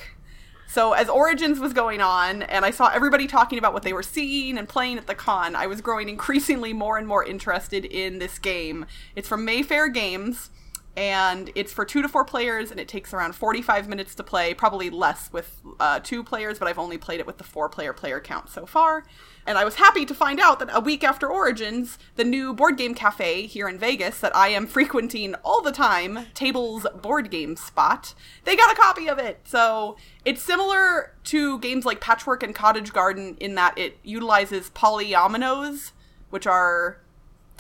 So 0.72 0.94
as 0.94 1.10
Origins 1.10 1.60
was 1.60 1.74
going 1.74 2.00
on, 2.00 2.44
and 2.44 2.64
I 2.64 2.70
saw 2.70 2.88
everybody 2.88 3.26
talking 3.26 3.58
about 3.58 3.74
what 3.74 3.82
they 3.82 3.92
were 3.92 4.02
seeing 4.02 4.56
and 4.56 4.66
playing 4.66 4.96
at 4.96 5.06
the 5.06 5.14
con, 5.14 5.54
I 5.54 5.66
was 5.66 5.82
growing 5.82 6.08
increasingly 6.08 6.72
more 6.72 6.96
and 6.96 7.06
more 7.06 7.22
interested 7.22 7.84
in 7.84 8.20
this 8.20 8.38
game. 8.38 8.86
It's 9.14 9.28
from 9.28 9.44
Mayfair 9.44 9.88
Games, 9.88 10.48
and 10.94 11.50
it's 11.54 11.72
for 11.72 11.86
two 11.86 12.02
to 12.02 12.08
four 12.08 12.24
players, 12.24 12.70
and 12.70 12.78
it 12.78 12.86
takes 12.86 13.14
around 13.14 13.34
45 13.34 13.88
minutes 13.88 14.14
to 14.16 14.22
play, 14.22 14.52
probably 14.52 14.90
less 14.90 15.32
with 15.32 15.62
uh, 15.80 16.00
two 16.00 16.22
players, 16.22 16.58
but 16.58 16.68
I've 16.68 16.78
only 16.78 16.98
played 16.98 17.18
it 17.18 17.26
with 17.26 17.38
the 17.38 17.44
four 17.44 17.70
player 17.70 17.94
player 17.94 18.20
count 18.20 18.50
so 18.50 18.66
far. 18.66 19.04
And 19.46 19.56
I 19.56 19.64
was 19.64 19.76
happy 19.76 20.04
to 20.04 20.14
find 20.14 20.38
out 20.38 20.58
that 20.58 20.68
a 20.70 20.80
week 20.80 21.02
after 21.02 21.26
Origins, 21.26 21.98
the 22.16 22.24
new 22.24 22.52
board 22.52 22.76
game 22.76 22.94
cafe 22.94 23.46
here 23.46 23.68
in 23.68 23.78
Vegas 23.78 24.20
that 24.20 24.36
I 24.36 24.48
am 24.48 24.66
frequenting 24.68 25.34
all 25.36 25.62
the 25.62 25.72
time, 25.72 26.26
Tables 26.34 26.86
Board 27.00 27.30
Game 27.30 27.56
Spot, 27.56 28.14
they 28.44 28.54
got 28.54 28.70
a 28.70 28.76
copy 28.76 29.08
of 29.08 29.18
it. 29.18 29.40
So 29.44 29.96
it's 30.26 30.42
similar 30.42 31.14
to 31.24 31.58
games 31.60 31.86
like 31.86 32.02
Patchwork 32.02 32.42
and 32.42 32.54
Cottage 32.54 32.92
Garden 32.92 33.38
in 33.40 33.54
that 33.54 33.78
it 33.78 33.98
utilizes 34.02 34.68
polyominoes, 34.70 35.92
which 36.28 36.46
are 36.46 36.98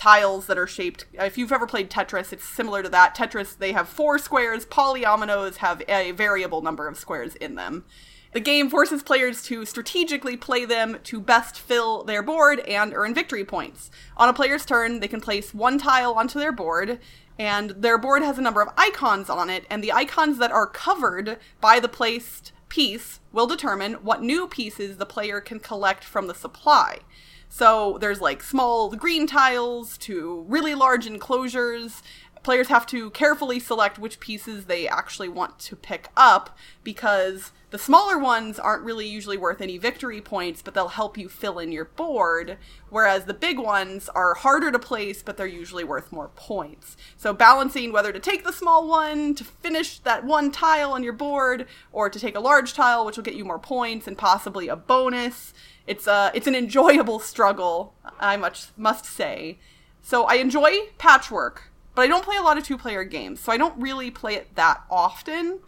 tiles 0.02 0.46
that 0.46 0.58
are 0.58 0.66
shaped. 0.66 1.04
If 1.12 1.38
you've 1.38 1.52
ever 1.52 1.64
played 1.64 1.88
Tetris, 1.88 2.32
it's 2.32 2.44
similar 2.44 2.82
to 2.82 2.88
that. 2.88 3.14
Tetris, 3.14 3.56
they 3.56 3.70
have 3.70 3.88
four 3.88 4.18
squares. 4.18 4.66
Polyominoes 4.66 5.58
have 5.58 5.80
a 5.88 6.10
variable 6.10 6.60
number 6.60 6.88
of 6.88 6.98
squares 6.98 7.36
in 7.36 7.54
them. 7.54 7.84
The 8.32 8.40
game 8.40 8.68
forces 8.68 9.04
players 9.04 9.44
to 9.44 9.64
strategically 9.64 10.36
play 10.36 10.64
them 10.64 10.98
to 11.04 11.20
best 11.20 11.56
fill 11.56 12.02
their 12.02 12.20
board 12.20 12.58
and 12.66 12.92
earn 12.92 13.14
victory 13.14 13.44
points. 13.44 13.92
On 14.16 14.28
a 14.28 14.32
player's 14.32 14.66
turn, 14.66 14.98
they 14.98 15.06
can 15.06 15.20
place 15.20 15.54
one 15.54 15.78
tile 15.78 16.14
onto 16.14 16.40
their 16.40 16.50
board, 16.50 16.98
and 17.38 17.70
their 17.70 17.96
board 17.96 18.24
has 18.24 18.38
a 18.38 18.42
number 18.42 18.60
of 18.60 18.74
icons 18.76 19.30
on 19.30 19.48
it, 19.50 19.66
and 19.70 19.84
the 19.84 19.92
icons 19.92 20.38
that 20.38 20.50
are 20.50 20.66
covered 20.66 21.38
by 21.60 21.78
the 21.78 21.88
placed 21.88 22.50
piece 22.68 23.20
will 23.30 23.46
determine 23.46 23.92
what 23.94 24.20
new 24.20 24.48
pieces 24.48 24.96
the 24.96 25.06
player 25.06 25.40
can 25.40 25.60
collect 25.60 26.02
from 26.02 26.26
the 26.26 26.34
supply. 26.34 26.98
So 27.54 27.98
there's 28.00 28.22
like 28.22 28.42
small 28.42 28.88
green 28.92 29.26
tiles 29.26 29.98
to 29.98 30.46
really 30.48 30.74
large 30.74 31.06
enclosures. 31.06 32.02
players 32.42 32.68
have 32.68 32.86
to 32.86 33.10
carefully 33.10 33.60
select 33.60 33.98
which 33.98 34.20
pieces 34.20 34.64
they 34.64 34.88
actually 34.88 35.28
want 35.28 35.58
to 35.58 35.76
pick 35.76 36.08
up 36.16 36.56
because 36.82 37.52
the 37.70 37.78
smaller 37.78 38.18
ones 38.18 38.58
aren't 38.58 38.84
really 38.84 39.06
usually 39.06 39.36
worth 39.36 39.60
any 39.60 39.78
victory 39.78 40.20
points, 40.20 40.60
but 40.60 40.74
they'll 40.74 40.88
help 40.88 41.16
you 41.16 41.28
fill 41.28 41.58
in 41.58 41.72
your 41.72 41.84
board, 41.84 42.58
whereas 42.90 43.24
the 43.24 43.34
big 43.34 43.58
ones 43.58 44.08
are 44.10 44.34
harder 44.34 44.70
to 44.70 44.78
place, 44.78 45.22
but 45.22 45.36
they're 45.36 45.46
usually 45.46 45.84
worth 45.84 46.10
more 46.10 46.28
points. 46.34 46.96
So 47.16 47.32
balancing 47.32 47.92
whether 47.92 48.12
to 48.12 48.18
take 48.18 48.44
the 48.44 48.52
small 48.52 48.88
one 48.88 49.34
to 49.36 49.44
finish 49.44 49.98
that 50.00 50.24
one 50.24 50.50
tile 50.50 50.92
on 50.92 51.02
your 51.02 51.14
board, 51.14 51.66
or 51.92 52.10
to 52.10 52.18
take 52.18 52.34
a 52.34 52.40
large 52.40 52.74
tile, 52.74 53.06
which 53.06 53.16
will 53.16 53.24
get 53.24 53.36
you 53.36 53.44
more 53.44 53.58
points 53.58 54.06
and 54.06 54.18
possibly 54.18 54.68
a 54.68 54.76
bonus. 54.76 55.54
It's 55.86 56.06
a 56.06 56.30
it's 56.34 56.46
an 56.46 56.54
enjoyable 56.54 57.18
struggle, 57.18 57.94
I 58.20 58.36
much 58.36 58.66
must 58.76 59.04
say. 59.04 59.58
So 60.02 60.24
I 60.24 60.34
enjoy 60.34 60.88
patchwork, 60.98 61.70
but 61.94 62.02
I 62.02 62.06
don't 62.08 62.24
play 62.24 62.36
a 62.36 62.42
lot 62.42 62.58
of 62.58 62.64
two 62.64 62.78
player 62.78 63.04
games, 63.04 63.40
so 63.40 63.52
I 63.52 63.56
don't 63.56 63.80
really 63.80 64.10
play 64.10 64.34
it 64.34 64.54
that 64.56 64.82
often. 64.90 65.60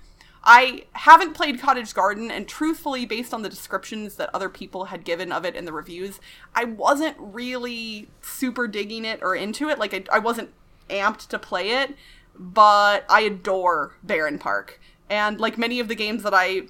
I 0.47 0.85
haven't 0.93 1.33
played 1.33 1.59
Cottage 1.59 1.95
Garden, 1.95 2.31
and 2.31 2.47
truthfully, 2.47 3.07
based 3.07 3.33
on 3.33 3.41
the 3.41 3.49
descriptions 3.49 4.17
that 4.17 4.29
other 4.35 4.51
people 4.51 4.87
had 4.87 5.03
given 5.05 5.33
of 5.33 5.47
it 5.47 5.57
in 5.57 5.65
the 5.65 5.73
reviews, 5.73 6.21
I 6.55 6.65
wasn't 6.65 7.17
really 7.19 8.09
super 8.21 8.69
digging 8.69 9.07
it 9.07 9.21
or 9.23 9.35
into 9.35 9.71
it. 9.71 9.79
Like, 9.79 9.95
I, 9.95 10.17
I 10.17 10.19
wasn't 10.19 10.51
amped 10.91 11.29
to 11.29 11.39
play 11.39 11.71
it, 11.71 11.95
but 12.39 13.07
I 13.09 13.23
adore 13.23 13.95
Bärenpark, 14.07 14.73
And 15.09 15.41
like 15.41 15.57
many 15.57 15.81
of 15.81 15.89
the 15.89 15.95
games 15.95 16.23
that 16.25 16.35
I 16.35 16.63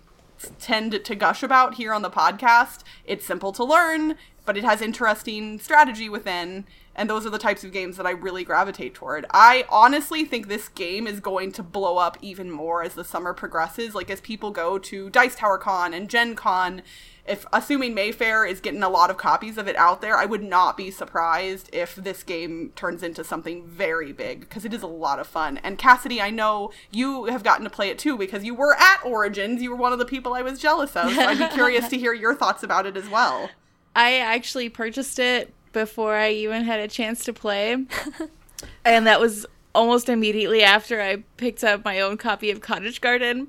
tend 0.58 1.04
to 1.04 1.14
gush 1.14 1.42
about 1.42 1.74
here 1.74 1.92
on 1.92 2.02
the 2.02 2.10
podcast, 2.10 2.82
it's 3.04 3.24
simple 3.24 3.52
to 3.52 3.64
learn, 3.64 4.16
but 4.44 4.56
it 4.56 4.64
has 4.64 4.82
interesting 4.82 5.58
strategy 5.58 6.08
within 6.08 6.64
and 6.96 7.10
those 7.10 7.26
are 7.26 7.30
the 7.30 7.38
types 7.38 7.64
of 7.64 7.72
games 7.72 7.96
that 7.96 8.06
I 8.06 8.10
really 8.10 8.44
gravitate 8.44 8.94
toward. 8.94 9.26
I 9.30 9.64
honestly 9.68 10.24
think 10.24 10.48
this 10.48 10.68
game 10.68 11.06
is 11.06 11.20
going 11.20 11.52
to 11.52 11.62
blow 11.62 11.98
up 11.98 12.16
even 12.20 12.50
more 12.50 12.82
as 12.82 12.94
the 12.94 13.04
summer 13.04 13.34
progresses. 13.34 13.94
Like 13.94 14.10
as 14.10 14.20
people 14.20 14.50
go 14.50 14.78
to 14.78 15.10
Dice 15.10 15.34
Tower 15.34 15.58
Con 15.58 15.92
and 15.92 16.08
Gen 16.08 16.36
Con, 16.36 16.82
if 17.26 17.46
assuming 17.52 17.94
Mayfair 17.94 18.44
is 18.44 18.60
getting 18.60 18.82
a 18.82 18.88
lot 18.88 19.10
of 19.10 19.16
copies 19.16 19.56
of 19.56 19.66
it 19.66 19.76
out 19.76 20.02
there, 20.02 20.16
I 20.16 20.26
would 20.26 20.42
not 20.42 20.76
be 20.76 20.90
surprised 20.90 21.70
if 21.72 21.96
this 21.96 22.22
game 22.22 22.72
turns 22.76 23.02
into 23.02 23.24
something 23.24 23.66
very 23.66 24.12
big 24.12 24.40
because 24.40 24.64
it 24.64 24.74
is 24.74 24.82
a 24.82 24.86
lot 24.86 25.18
of 25.18 25.26
fun. 25.26 25.58
And 25.58 25.78
Cassidy, 25.78 26.20
I 26.20 26.30
know 26.30 26.70
you 26.90 27.24
have 27.24 27.42
gotten 27.42 27.64
to 27.64 27.70
play 27.70 27.88
it 27.88 27.98
too 27.98 28.18
because 28.18 28.44
you 28.44 28.54
were 28.54 28.74
at 28.74 29.00
Origins. 29.04 29.62
You 29.62 29.70
were 29.70 29.76
one 29.76 29.92
of 29.92 29.98
the 29.98 30.04
people 30.04 30.34
I 30.34 30.42
was 30.42 30.58
jealous 30.58 30.94
of. 30.96 31.12
So 31.14 31.20
I'd 31.22 31.38
be 31.38 31.48
curious 31.54 31.88
to 31.88 31.98
hear 31.98 32.12
your 32.12 32.34
thoughts 32.34 32.62
about 32.62 32.86
it 32.86 32.96
as 32.96 33.08
well. 33.08 33.48
I 33.96 34.18
actually 34.18 34.68
purchased 34.68 35.18
it 35.18 35.54
before 35.74 36.14
I 36.14 36.30
even 36.30 36.64
had 36.64 36.80
a 36.80 36.88
chance 36.88 37.24
to 37.24 37.34
play. 37.34 37.72
and 38.84 39.06
that 39.06 39.20
was 39.20 39.44
almost 39.74 40.08
immediately 40.08 40.62
after 40.62 41.02
I 41.02 41.24
picked 41.36 41.62
up 41.62 41.84
my 41.84 42.00
own 42.00 42.16
copy 42.16 42.50
of 42.50 42.62
Cottage 42.62 43.02
Garden. 43.02 43.48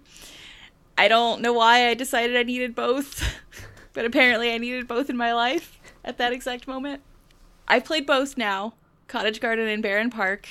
I 0.98 1.08
don't 1.08 1.42
know 1.42 1.54
why 1.54 1.88
I 1.88 1.94
decided 1.94 2.36
I 2.36 2.44
needed 2.44 2.76
both, 2.76 3.24
but 3.94 4.06
apparently 4.06 4.52
I 4.52 4.58
needed 4.58 4.88
both 4.88 5.10
in 5.10 5.16
my 5.16 5.34
life 5.34 5.80
at 6.04 6.18
that 6.18 6.34
exact 6.34 6.68
moment. 6.68 7.02
I've 7.68 7.86
played 7.86 8.06
both 8.06 8.38
now 8.38 8.74
Cottage 9.08 9.40
Garden 9.40 9.68
and 9.68 9.84
Bärenpark. 9.84 10.46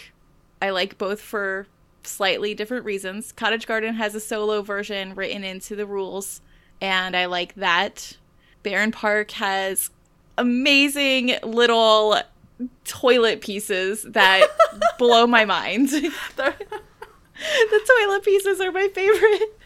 I 0.63 0.71
like 0.71 0.97
both 0.97 1.21
for 1.21 1.67
slightly 2.05 2.55
different 2.55 2.85
reasons. 2.85 3.33
Cottage 3.33 3.67
Garden 3.67 3.95
has 3.95 4.15
a 4.15 4.21
solo 4.21 4.63
version 4.63 5.15
written 5.15 5.45
into 5.45 5.75
the 5.77 5.87
rules, 5.87 6.41
and 6.81 7.17
I 7.17 7.27
like 7.27 7.55
that. 7.55 8.17
Bärenpark 8.63 9.33
has 9.33 9.91
amazing 10.39 11.37
little 11.43 12.17
toilet 12.85 13.41
pieces 13.41 14.03
that 14.03 14.47
blow 14.99 15.27
my 15.27 15.45
mind. 15.45 15.89
the 16.37 16.55
toilet 17.37 18.25
pieces 18.25 18.61
are 18.61 18.73
my 18.73 18.89
favorite. 18.89 19.59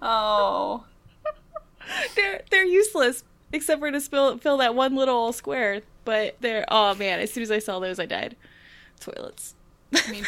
Oh. 0.00 0.84
they're 2.16 2.42
they're 2.50 2.66
useless 2.66 3.24
except 3.52 3.80
for 3.80 3.90
to 3.90 4.00
spill, 4.00 4.38
fill 4.38 4.56
that 4.58 4.74
one 4.74 4.96
little 4.96 5.32
square. 5.32 5.82
But 6.04 6.36
they're 6.40 6.64
oh 6.68 6.94
man, 6.94 7.20
as 7.20 7.32
soon 7.32 7.42
as 7.42 7.50
I 7.50 7.58
saw 7.58 7.78
those 7.78 7.98
I 7.98 8.06
died. 8.06 8.36
Toilets. 9.00 9.54
I 9.94 10.10
mean, 10.10 10.26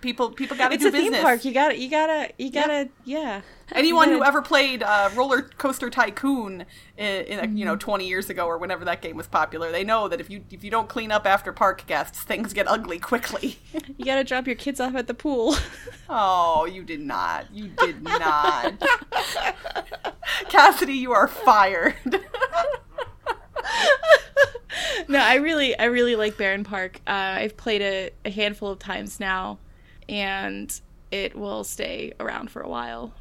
people 0.00 0.30
people 0.30 0.56
got 0.56 0.70
to 0.70 0.76
do 0.76 0.88
a 0.88 0.90
business. 0.90 1.14
theme 1.14 1.22
park. 1.22 1.44
You 1.44 1.52
got 1.52 1.70
to 1.70 1.78
you 1.78 1.88
got 1.88 2.06
to 2.08 2.30
you 2.38 2.50
got 2.50 2.66
to 2.66 2.88
yeah. 3.04 3.18
yeah. 3.18 3.40
Anyone 3.74 4.08
gotta... 4.08 4.18
who 4.18 4.24
ever 4.24 4.42
played 4.42 4.82
uh, 4.82 5.10
Roller 5.14 5.42
Coaster 5.42 5.88
Tycoon 5.88 6.66
in, 6.96 7.24
in 7.24 7.38
mm-hmm. 7.38 7.56
you 7.56 7.64
know 7.64 7.72
mm-hmm. 7.72 7.78
20 7.78 8.08
years 8.08 8.28
ago 8.28 8.46
or 8.46 8.58
whenever 8.58 8.84
that 8.84 9.00
game 9.00 9.16
was 9.16 9.26
popular, 9.26 9.72
they 9.72 9.84
know 9.84 10.08
that 10.08 10.20
if 10.20 10.28
you 10.28 10.44
if 10.50 10.62
you 10.62 10.70
don't 10.70 10.88
clean 10.88 11.10
up 11.10 11.26
after 11.26 11.52
park 11.52 11.86
guests, 11.86 12.22
things 12.22 12.52
get 12.52 12.68
ugly 12.68 12.98
quickly. 12.98 13.58
you 13.96 14.04
got 14.04 14.16
to 14.16 14.24
drop 14.24 14.46
your 14.46 14.56
kids 14.56 14.80
off 14.80 14.94
at 14.94 15.06
the 15.06 15.14
pool. 15.14 15.56
oh, 16.10 16.66
you 16.66 16.82
did 16.82 17.00
not. 17.00 17.52
You 17.52 17.68
did 17.68 18.02
not. 18.02 18.82
Cassidy, 20.48 20.94
you 20.94 21.12
are 21.12 21.28
fired 21.28 22.21
no, 25.12 25.20
I 25.20 25.36
really, 25.36 25.78
I 25.78 25.84
really 25.84 26.16
like 26.16 26.34
Bärenpark. 26.36 26.96
Uh, 27.06 27.40
I've 27.40 27.56
played 27.56 27.82
it 27.82 28.14
a 28.24 28.30
handful 28.30 28.70
of 28.70 28.78
times 28.78 29.20
now, 29.20 29.58
and 30.08 30.80
it 31.10 31.36
will 31.36 31.64
stay 31.64 32.14
around 32.18 32.50
for 32.50 32.62
a 32.62 32.68
while. 32.68 33.14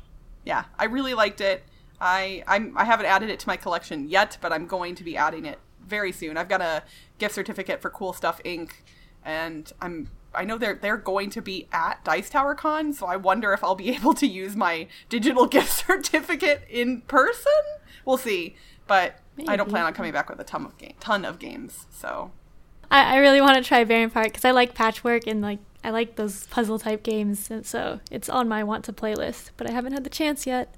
Yeah, 0.45 0.63
I 0.79 0.85
really 0.85 1.13
liked 1.13 1.41
it. 1.41 1.63
I 1.99 2.43
I'm, 2.47 2.75
I 2.77 2.85
haven't 2.85 3.05
added 3.05 3.29
it 3.29 3.39
to 3.41 3.47
my 3.47 3.57
collection 3.57 4.09
yet, 4.09 4.37
but 4.41 4.51
I'm 4.51 4.65
going 4.65 4.95
to 4.95 5.03
be 5.03 5.17
adding 5.17 5.45
it 5.45 5.59
very 5.85 6.11
soon. 6.11 6.37
I've 6.37 6.49
got 6.49 6.61
a 6.61 6.83
gift 7.19 7.35
certificate 7.35 7.81
for 7.81 7.89
Cool 7.89 8.13
Stuff 8.13 8.41
Inc. 8.43 8.71
and 9.23 9.71
I'm 9.81 10.09
I 10.33 10.45
know 10.45 10.57
they're 10.57 10.75
they're 10.75 10.97
going 10.97 11.29
to 11.31 11.41
be 11.41 11.67
at 11.71 12.03
Dice 12.03 12.29
Tower 12.29 12.55
Con, 12.55 12.93
so 12.93 13.05
I 13.05 13.17
wonder 13.17 13.53
if 13.53 13.63
I'll 13.63 13.75
be 13.75 13.89
able 13.95 14.13
to 14.15 14.25
use 14.25 14.55
my 14.55 14.87
digital 15.09 15.45
gift 15.45 15.71
certificate 15.87 16.63
in 16.69 17.01
person. 17.01 17.51
We'll 18.05 18.17
see. 18.17 18.55
But 18.87 19.19
Maybe. 19.37 19.49
I 19.49 19.55
don't 19.55 19.69
plan 19.69 19.85
on 19.85 19.93
coming 19.93 20.11
back 20.11 20.29
with 20.29 20.39
a 20.39 20.43
ton 20.43 20.65
of 20.65 20.77
game, 20.77 20.93
ton 20.99 21.25
of 21.25 21.39
games. 21.39 21.87
So 21.89 22.31
I, 22.89 23.15
I 23.15 23.17
really 23.17 23.41
want 23.41 23.55
to 23.55 23.63
try 23.63 23.85
Bärenpark 23.85 24.25
because 24.25 24.45
I 24.45 24.51
like 24.51 24.75
patchwork 24.75 25.25
and 25.27 25.41
like 25.41 25.59
I 25.83 25.89
like 25.89 26.15
those 26.15 26.45
puzzle 26.47 26.77
type 26.77 27.01
games, 27.03 27.49
and 27.49 27.65
so 27.65 28.01
it's 28.11 28.29
on 28.29 28.47
my 28.47 28.63
want 28.63 28.85
to 28.85 28.93
playlist. 28.93 29.51
But 29.57 29.69
I 29.69 29.73
haven't 29.73 29.93
had 29.93 30.03
the 30.03 30.09
chance 30.09 30.45
yet. 30.45 30.75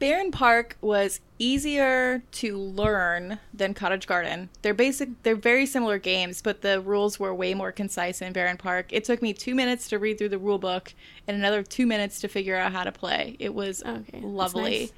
Bärenpark 0.00 0.72
was 0.80 1.20
easier 1.38 2.22
to 2.32 2.58
learn 2.58 3.38
than 3.54 3.74
Cottage 3.74 4.06
Garden. 4.06 4.50
They're 4.62 4.74
basic 4.74 5.22
they're 5.22 5.36
very 5.36 5.66
similar 5.66 5.98
games, 5.98 6.42
but 6.42 6.62
the 6.62 6.80
rules 6.80 7.18
were 7.18 7.34
way 7.34 7.54
more 7.54 7.72
concise 7.72 8.20
in 8.20 8.32
Bärenpark. 8.32 8.86
It 8.90 9.04
took 9.04 9.22
me 9.22 9.32
2 9.32 9.54
minutes 9.54 9.88
to 9.88 9.98
read 9.98 10.18
through 10.18 10.30
the 10.30 10.38
rule 10.38 10.58
book 10.58 10.92
and 11.26 11.36
another 11.36 11.62
2 11.62 11.86
minutes 11.86 12.20
to 12.20 12.28
figure 12.28 12.56
out 12.56 12.72
how 12.72 12.84
to 12.84 12.92
play. 12.92 13.36
It 13.38 13.54
was 13.54 13.82
okay, 13.82 14.20
lovely. 14.20 14.80
Nice. 14.80 14.92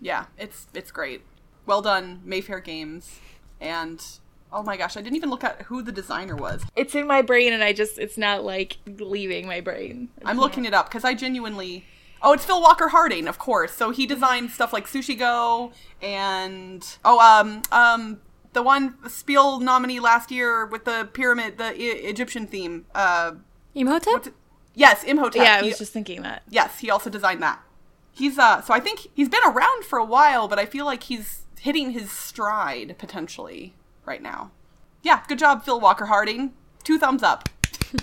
Yeah, 0.00 0.26
it's 0.36 0.66
it's 0.74 0.90
great 0.90 1.22
well 1.66 1.82
done 1.82 2.20
Mayfair 2.24 2.60
Games, 2.60 3.20
and 3.60 4.04
oh 4.52 4.62
my 4.62 4.76
gosh, 4.76 4.96
I 4.96 5.02
didn't 5.02 5.16
even 5.16 5.30
look 5.30 5.44
at 5.44 5.62
who 5.62 5.82
the 5.82 5.92
designer 5.92 6.36
was. 6.36 6.62
It's 6.76 6.94
in 6.94 7.06
my 7.06 7.22
brain, 7.22 7.52
and 7.52 7.62
I 7.62 7.72
just 7.72 7.98
it's 7.98 8.16
not 8.16 8.44
like 8.44 8.78
leaving 8.86 9.46
my 9.46 9.60
brain. 9.60 10.08
I'm 10.24 10.38
looking 10.38 10.64
it 10.64 10.72
up 10.72 10.88
because 10.88 11.04
I 11.04 11.14
genuinely. 11.14 11.84
Oh, 12.22 12.32
it's 12.32 12.44
Phil 12.46 12.60
Walker 12.62 12.88
Harding, 12.88 13.28
of 13.28 13.38
course. 13.38 13.72
So 13.74 13.90
he 13.90 14.06
designed 14.06 14.50
stuff 14.50 14.72
like 14.72 14.86
Sushi 14.86 15.18
Go 15.18 15.72
and 16.00 16.86
oh, 17.04 17.18
um, 17.18 17.60
um, 17.70 18.20
the 18.54 18.62
one 18.62 18.96
Spiel 19.08 19.60
nominee 19.60 20.00
last 20.00 20.30
year 20.30 20.64
with 20.64 20.86
the 20.86 21.08
pyramid, 21.12 21.58
the 21.58 21.66
I- 21.66 22.08
Egyptian 22.08 22.46
theme. 22.46 22.86
Uh, 22.94 23.32
Imhotep. 23.74 24.32
Yes, 24.74 25.04
Imhotep. 25.04 25.42
Yeah, 25.42 25.56
I 25.56 25.62
was 25.62 25.72
he, 25.74 25.78
just 25.78 25.92
thinking 25.92 26.22
that. 26.22 26.42
Yes, 26.48 26.78
he 26.78 26.90
also 26.90 27.10
designed 27.10 27.42
that. 27.42 27.60
He's 28.12 28.38
uh, 28.38 28.62
so 28.62 28.72
I 28.72 28.80
think 28.80 29.08
he's 29.14 29.28
been 29.28 29.44
around 29.44 29.84
for 29.84 29.98
a 29.98 30.04
while, 30.04 30.48
but 30.48 30.58
I 30.58 30.66
feel 30.66 30.86
like 30.86 31.02
he's 31.02 31.43
hitting 31.64 31.90
his 31.92 32.12
stride 32.12 32.94
potentially 32.98 33.72
right 34.04 34.20
now. 34.20 34.50
Yeah, 35.02 35.22
good 35.26 35.38
job, 35.38 35.64
Phil 35.64 35.80
Walker 35.80 36.04
Harding. 36.04 36.52
Two 36.82 36.98
thumbs 36.98 37.22
up. 37.22 37.48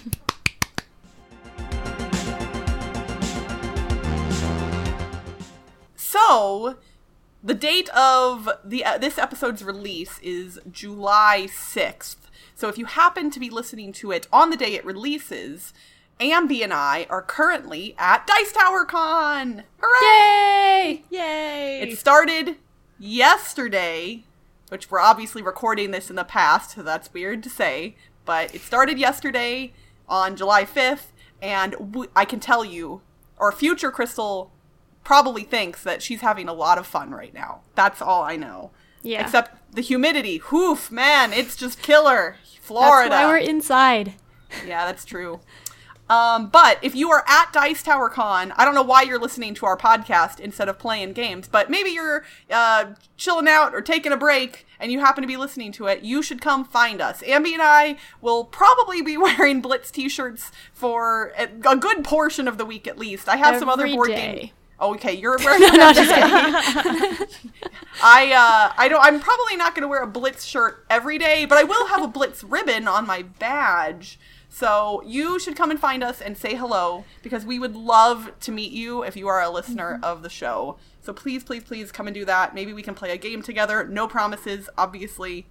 so, 5.95 6.77
the 7.43 7.53
date 7.53 7.89
of 7.89 8.49
the 8.65 8.83
uh, 8.83 8.97
this 8.97 9.19
episode's 9.19 9.63
release 9.63 10.17
is 10.23 10.59
July 10.71 11.47
6th. 11.47 12.15
So 12.55 12.67
if 12.67 12.79
you 12.79 12.85
happen 12.85 13.29
to 13.29 13.39
be 13.39 13.51
listening 13.51 13.93
to 13.93 14.11
it 14.11 14.27
on 14.33 14.49
the 14.49 14.57
day 14.57 14.73
it 14.73 14.83
releases, 14.83 15.71
Ambi 16.19 16.63
and 16.63 16.73
I 16.73 17.05
are 17.11 17.21
currently 17.21 17.93
at 17.99 18.25
Dice 18.25 18.53
Tower 18.53 18.85
Con. 18.85 19.65
Hooray! 19.79 21.03
Yay! 21.11 21.11
Yay! 21.11 21.81
It 21.81 21.99
started 21.99 22.57
yesterday, 23.01 24.23
which 24.69 24.89
we're 24.91 24.99
obviously 24.99 25.41
recording 25.41 25.91
this 25.91 26.09
in 26.09 26.15
the 26.15 26.23
past, 26.23 26.71
so 26.71 26.83
that's 26.83 27.11
weird 27.13 27.41
to 27.43 27.49
say, 27.49 27.95
but 28.25 28.53
it 28.53 28.61
started 28.61 28.97
yesterday 28.99 29.73
on 30.07 30.35
July 30.35 30.63
5th, 30.65 31.07
and 31.41 31.71
w- 31.73 32.09
I 32.15 32.25
can 32.25 32.39
tell 32.39 32.63
you, 32.63 33.01
or 33.37 33.51
future 33.51 33.91
Crystal 33.91 34.51
probably 35.03 35.43
thinks 35.43 35.83
that 35.83 36.01
she's 36.03 36.21
having 36.21 36.47
a 36.47 36.53
lot 36.53 36.77
of 36.77 36.85
fun 36.85 37.11
right 37.11 37.33
now. 37.33 37.61
That's 37.75 38.01
all 38.01 38.21
I 38.23 38.35
know. 38.35 38.71
Yeah. 39.01 39.21
Except 39.23 39.73
the 39.73 39.81
humidity. 39.81 40.37
Hoof, 40.37 40.91
man, 40.91 41.33
it's 41.33 41.55
just 41.55 41.81
killer. 41.81 42.35
Florida. 42.61 43.09
That's 43.09 43.23
why 43.25 43.31
we're 43.31 43.37
inside. 43.37 44.13
yeah, 44.67 44.85
that's 44.85 45.05
true. 45.05 45.39
Um, 46.11 46.47
but 46.47 46.77
if 46.81 46.93
you 46.93 47.09
are 47.09 47.23
at 47.25 47.53
Dice 47.53 47.81
Tower 47.81 48.09
Con, 48.09 48.51
I 48.57 48.65
don't 48.65 48.75
know 48.75 48.81
why 48.81 49.03
you're 49.03 49.17
listening 49.17 49.53
to 49.53 49.65
our 49.65 49.77
podcast 49.77 50.41
instead 50.41 50.67
of 50.67 50.77
playing 50.77 51.13
games, 51.13 51.47
but 51.47 51.69
maybe 51.69 51.91
you're 51.91 52.25
uh, 52.49 52.95
chilling 53.15 53.47
out 53.47 53.73
or 53.73 53.79
taking 53.79 54.11
a 54.11 54.17
break 54.17 54.67
and 54.77 54.91
you 54.91 54.99
happen 54.99 55.21
to 55.21 55.27
be 55.27 55.37
listening 55.37 55.71
to 55.71 55.85
it, 55.85 56.03
you 56.03 56.21
should 56.21 56.41
come 56.41 56.65
find 56.65 56.99
us. 56.99 57.21
Ambi 57.21 57.53
and 57.53 57.61
I 57.61 57.95
will 58.19 58.43
probably 58.43 59.01
be 59.01 59.15
wearing 59.17 59.61
Blitz 59.61 59.89
t-shirts 59.89 60.51
for 60.73 61.31
a, 61.37 61.47
a 61.65 61.77
good 61.77 62.03
portion 62.03 62.45
of 62.45 62.57
the 62.57 62.65
week 62.65 62.87
at 62.87 62.97
least. 62.99 63.29
I 63.29 63.37
have 63.37 63.57
some 63.57 63.69
other 63.69 63.87
board 63.87 64.09
day. 64.09 64.35
game. 64.35 64.49
Oh, 64.81 64.95
okay, 64.95 65.13
you're 65.13 65.37
wearing 65.45 65.61
it 65.63 65.75
every 65.75 66.05
day. 66.07 67.25
I 68.03 68.33
uh, 68.33 68.73
I 68.77 68.87
don't. 68.89 69.01
I'm 69.01 69.19
probably 69.19 69.55
not 69.55 69.75
going 69.75 69.83
to 69.83 69.87
wear 69.87 70.01
a 70.01 70.07
Blitz 70.07 70.43
shirt 70.43 70.85
every 70.89 71.19
day, 71.19 71.45
but 71.45 71.57
I 71.57 71.63
will 71.63 71.87
have 71.87 72.03
a 72.03 72.07
Blitz 72.07 72.43
ribbon 72.43 72.87
on 72.87 73.05
my 73.05 73.21
badge. 73.21 74.19
So 74.53 75.01
you 75.05 75.39
should 75.39 75.55
come 75.55 75.71
and 75.71 75.79
find 75.79 76.03
us 76.03 76.19
and 76.19 76.37
say 76.37 76.55
hello 76.55 77.05
because 77.23 77.45
we 77.45 77.57
would 77.57 77.73
love 77.73 78.33
to 78.41 78.51
meet 78.51 78.73
you 78.73 79.01
if 79.01 79.15
you 79.15 79.29
are 79.29 79.41
a 79.41 79.49
listener 79.49 79.97
of 80.03 80.23
the 80.23 80.29
show. 80.29 80.77
So 80.99 81.13
please, 81.13 81.45
please, 81.45 81.63
please 81.63 81.89
come 81.89 82.05
and 82.05 82.13
do 82.13 82.25
that. 82.25 82.53
Maybe 82.53 82.73
we 82.73 82.83
can 82.83 82.93
play 82.93 83.11
a 83.11 83.17
game 83.17 83.41
together. 83.41 83.87
No 83.87 84.09
promises, 84.09 84.69
obviously. 84.77 85.47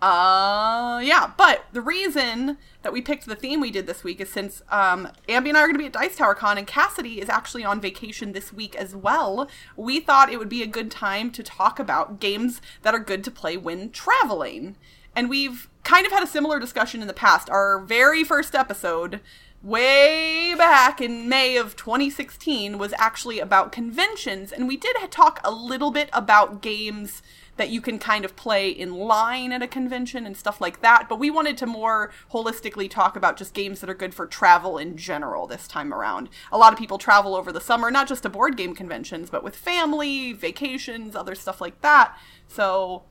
Uh, 0.00 0.98
yeah, 1.04 1.32
but 1.36 1.66
the 1.74 1.82
reason 1.82 2.56
that 2.80 2.92
we 2.92 3.02
picked 3.02 3.26
the 3.26 3.36
theme 3.36 3.60
we 3.60 3.70
did 3.70 3.86
this 3.86 4.02
week 4.02 4.18
is 4.18 4.30
since 4.30 4.62
um, 4.70 5.06
Ambi 5.28 5.50
and 5.50 5.58
I 5.58 5.60
are 5.60 5.66
going 5.66 5.74
to 5.74 5.78
be 5.78 5.84
at 5.84 5.92
Dice 5.92 6.16
Tower 6.16 6.34
Con 6.34 6.56
and 6.56 6.66
Cassidy 6.66 7.20
is 7.20 7.28
actually 7.28 7.64
on 7.64 7.82
vacation 7.82 8.32
this 8.32 8.50
week 8.50 8.74
as 8.74 8.96
well. 8.96 9.46
We 9.76 10.00
thought 10.00 10.32
it 10.32 10.38
would 10.38 10.48
be 10.48 10.62
a 10.62 10.66
good 10.66 10.90
time 10.90 11.30
to 11.32 11.42
talk 11.42 11.78
about 11.78 12.18
games 12.18 12.62
that 12.80 12.94
are 12.94 12.98
good 12.98 13.22
to 13.24 13.30
play 13.30 13.58
when 13.58 13.90
traveling. 13.90 14.76
And 15.20 15.28
we've 15.28 15.68
kind 15.84 16.06
of 16.06 16.12
had 16.12 16.22
a 16.22 16.26
similar 16.26 16.58
discussion 16.58 17.02
in 17.02 17.06
the 17.06 17.12
past. 17.12 17.50
Our 17.50 17.78
very 17.80 18.24
first 18.24 18.54
episode, 18.54 19.20
way 19.62 20.54
back 20.56 20.98
in 20.98 21.28
May 21.28 21.58
of 21.58 21.76
2016, 21.76 22.78
was 22.78 22.94
actually 22.96 23.38
about 23.38 23.70
conventions, 23.70 24.50
and 24.50 24.66
we 24.66 24.78
did 24.78 24.96
talk 25.10 25.38
a 25.44 25.50
little 25.50 25.90
bit 25.90 26.08
about 26.14 26.62
games 26.62 27.22
that 27.58 27.68
you 27.68 27.82
can 27.82 27.98
kind 27.98 28.24
of 28.24 28.34
play 28.34 28.70
in 28.70 28.94
line 28.94 29.52
at 29.52 29.60
a 29.60 29.66
convention 29.66 30.24
and 30.24 30.38
stuff 30.38 30.58
like 30.58 30.80
that. 30.80 31.06
But 31.06 31.18
we 31.18 31.30
wanted 31.30 31.58
to 31.58 31.66
more 31.66 32.10
holistically 32.32 32.88
talk 32.88 33.14
about 33.14 33.36
just 33.36 33.52
games 33.52 33.80
that 33.80 33.90
are 33.90 33.94
good 33.94 34.14
for 34.14 34.26
travel 34.26 34.78
in 34.78 34.96
general 34.96 35.46
this 35.46 35.68
time 35.68 35.92
around. 35.92 36.30
A 36.50 36.56
lot 36.56 36.72
of 36.72 36.78
people 36.78 36.96
travel 36.96 37.34
over 37.34 37.52
the 37.52 37.60
summer, 37.60 37.90
not 37.90 38.08
just 38.08 38.22
to 38.22 38.30
board 38.30 38.56
game 38.56 38.74
conventions, 38.74 39.28
but 39.28 39.44
with 39.44 39.54
family, 39.54 40.32
vacations, 40.32 41.14
other 41.14 41.34
stuff 41.34 41.60
like 41.60 41.82
that. 41.82 42.16
So 42.48 43.02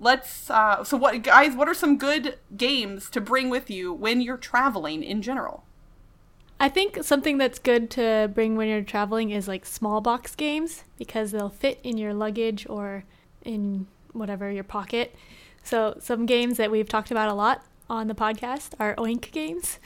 let's 0.00 0.50
uh, 0.50 0.82
so 0.82 0.96
what 0.96 1.22
guys 1.22 1.54
what 1.54 1.68
are 1.68 1.74
some 1.74 1.96
good 1.96 2.38
games 2.56 3.08
to 3.10 3.20
bring 3.20 3.50
with 3.50 3.70
you 3.70 3.92
when 3.92 4.20
you're 4.20 4.36
traveling 4.36 5.02
in 5.02 5.22
general 5.22 5.64
I 6.62 6.68
think 6.68 7.02
something 7.02 7.38
that's 7.38 7.58
good 7.58 7.88
to 7.92 8.30
bring 8.34 8.54
when 8.54 8.68
you're 8.68 8.82
traveling 8.82 9.30
is 9.30 9.48
like 9.48 9.64
small 9.64 10.02
box 10.02 10.34
games 10.34 10.84
because 10.98 11.30
they'll 11.30 11.48
fit 11.48 11.80
in 11.82 11.96
your 11.96 12.12
luggage 12.12 12.66
or 12.68 13.04
in 13.46 13.86
whatever 14.12 14.50
your 14.50 14.62
pocket. 14.64 15.14
So 15.64 15.96
some 16.00 16.26
games 16.26 16.58
that 16.58 16.70
we've 16.70 16.88
talked 16.88 17.10
about 17.10 17.30
a 17.30 17.34
lot 17.34 17.64
on 17.88 18.08
the 18.08 18.14
podcast 18.14 18.74
are 18.78 18.94
Oink 18.96 19.32
games. 19.32 19.78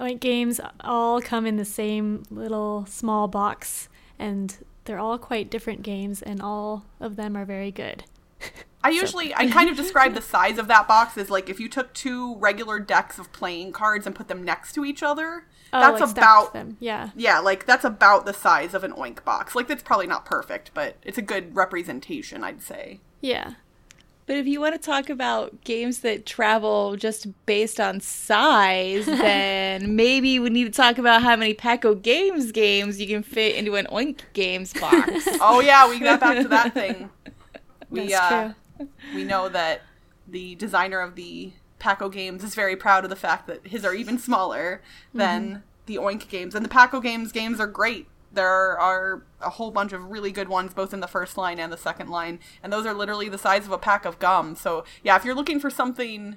Oink 0.00 0.18
games 0.18 0.60
all 0.80 1.20
come 1.20 1.46
in 1.46 1.56
the 1.56 1.64
same 1.64 2.24
little 2.32 2.84
small 2.86 3.28
box 3.28 3.88
and 4.18 4.56
they're 4.86 4.98
all 4.98 5.18
quite 5.18 5.50
different 5.50 5.82
games 5.82 6.20
and 6.20 6.42
all 6.42 6.84
of 6.98 7.14
them 7.14 7.36
are 7.36 7.44
very 7.44 7.70
good. 7.70 8.02
i 8.84 8.90
usually 8.90 9.34
i 9.34 9.48
kind 9.50 9.68
of 9.70 9.76
describe 9.76 10.14
the 10.14 10.22
size 10.22 10.58
of 10.58 10.68
that 10.68 10.86
box 10.88 11.16
as 11.18 11.30
like 11.30 11.48
if 11.48 11.58
you 11.60 11.68
took 11.68 11.92
two 11.94 12.36
regular 12.36 12.78
decks 12.78 13.18
of 13.18 13.32
playing 13.32 13.72
cards 13.72 14.06
and 14.06 14.14
put 14.14 14.28
them 14.28 14.42
next 14.44 14.72
to 14.72 14.84
each 14.84 15.02
other 15.02 15.44
Oh, 15.70 15.80
that's 15.80 16.00
like 16.00 16.10
about 16.12 16.52
them. 16.54 16.78
Yeah. 16.80 17.10
yeah 17.14 17.40
like 17.40 17.66
that's 17.66 17.84
about 17.84 18.24
the 18.24 18.32
size 18.32 18.72
of 18.72 18.84
an 18.84 18.92
oink 18.92 19.22
box 19.22 19.54
like 19.54 19.68
that's 19.68 19.82
probably 19.82 20.06
not 20.06 20.24
perfect 20.24 20.70
but 20.72 20.96
it's 21.02 21.18
a 21.18 21.22
good 21.22 21.54
representation 21.54 22.42
i'd 22.42 22.62
say 22.62 23.00
Yeah. 23.20 23.54
But 24.24 24.36
if 24.36 24.46
you 24.46 24.60
want 24.60 24.74
to 24.74 24.78
talk 24.78 25.08
about 25.08 25.64
games 25.64 26.00
that 26.00 26.26
travel 26.26 26.96
just 26.96 27.28
based 27.46 27.80
on 27.80 27.98
size, 28.00 29.06
then 29.06 29.96
maybe 29.96 30.38
we 30.38 30.50
need 30.50 30.64
to 30.64 30.70
talk 30.70 30.98
about 30.98 31.22
how 31.22 31.34
many 31.34 31.54
Pack 31.54 31.86
O 31.86 31.94
Games 31.94 32.52
games 32.52 33.00
you 33.00 33.06
can 33.06 33.22
fit 33.22 33.56
into 33.56 33.74
an 33.76 33.86
Oink 33.90 34.20
Games 34.34 34.74
box. 34.74 35.26
oh 35.40 35.60
yeah 35.60 35.88
we 35.88 35.98
got 35.98 36.20
back 36.20 36.42
to 36.42 36.48
that 36.48 36.74
thing 36.74 37.08
we 37.88 38.08
That's 38.08 38.14
uh 38.32 38.42
true. 38.44 38.54
We 39.14 39.24
know 39.24 39.48
that 39.48 39.82
the 40.26 40.54
designer 40.54 41.00
of 41.00 41.14
the 41.14 41.52
Pack 41.78 42.02
O 42.02 42.08
games 42.08 42.42
is 42.42 42.54
very 42.54 42.76
proud 42.76 43.04
of 43.04 43.10
the 43.10 43.16
fact 43.16 43.46
that 43.46 43.66
his 43.66 43.84
are 43.84 43.94
even 43.94 44.18
smaller 44.18 44.82
than 45.14 45.48
mm-hmm. 45.48 45.60
the 45.86 45.96
Oink 45.96 46.28
games. 46.28 46.54
And 46.54 46.64
the 46.64 46.68
Pack 46.68 46.92
O 46.92 47.00
games 47.00 47.32
games 47.32 47.60
are 47.60 47.66
great. 47.66 48.08
There 48.30 48.78
are 48.78 49.22
a 49.40 49.50
whole 49.50 49.70
bunch 49.70 49.92
of 49.92 50.10
really 50.10 50.32
good 50.32 50.48
ones, 50.48 50.74
both 50.74 50.92
in 50.92 51.00
the 51.00 51.06
first 51.06 51.38
line 51.38 51.58
and 51.58 51.72
the 51.72 51.78
second 51.78 52.10
line, 52.10 52.40
and 52.62 52.72
those 52.72 52.84
are 52.84 52.92
literally 52.92 53.28
the 53.28 53.38
size 53.38 53.64
of 53.64 53.72
a 53.72 53.78
pack 53.78 54.04
of 54.04 54.18
gum. 54.18 54.54
So 54.54 54.84
yeah, 55.02 55.16
if 55.16 55.24
you're 55.24 55.34
looking 55.34 55.58
for 55.58 55.70
something 55.70 56.36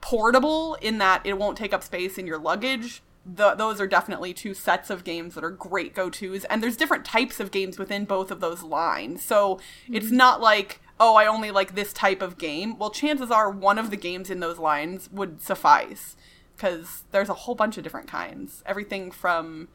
portable 0.00 0.76
in 0.80 0.96
that 0.96 1.20
it 1.26 1.36
won't 1.36 1.58
take 1.58 1.74
up 1.74 1.82
space 1.82 2.16
in 2.16 2.26
your 2.26 2.38
luggage, 2.38 3.02
the, 3.26 3.54
those 3.54 3.82
are 3.82 3.86
definitely 3.86 4.32
two 4.32 4.54
sets 4.54 4.88
of 4.88 5.04
games 5.04 5.34
that 5.34 5.44
are 5.44 5.50
great 5.50 5.94
go 5.94 6.08
tos. 6.08 6.44
And 6.44 6.62
there's 6.62 6.76
different 6.76 7.04
types 7.04 7.38
of 7.38 7.50
games 7.50 7.78
within 7.78 8.06
both 8.06 8.30
of 8.30 8.40
those 8.40 8.62
lines. 8.62 9.22
So 9.22 9.60
it's 9.90 10.06
mm-hmm. 10.06 10.16
not 10.16 10.40
like, 10.40 10.80
oh, 11.00 11.16
I 11.16 11.26
only 11.26 11.50
like 11.50 11.74
this 11.74 11.92
type 11.92 12.20
of 12.20 12.38
game. 12.38 12.78
Well, 12.78 12.90
chances 12.90 13.30
are 13.30 13.50
one 13.50 13.78
of 13.78 13.90
the 13.90 13.96
games 13.96 14.30
in 14.30 14.40
those 14.40 14.58
lines 14.58 15.08
would 15.10 15.40
suffice 15.40 16.16
because 16.54 17.04
there's 17.10 17.30
a 17.30 17.34
whole 17.34 17.54
bunch 17.54 17.78
of 17.78 17.82
different 17.82 18.06
kinds. 18.06 18.62
Everything 18.66 19.10
from 19.10 19.68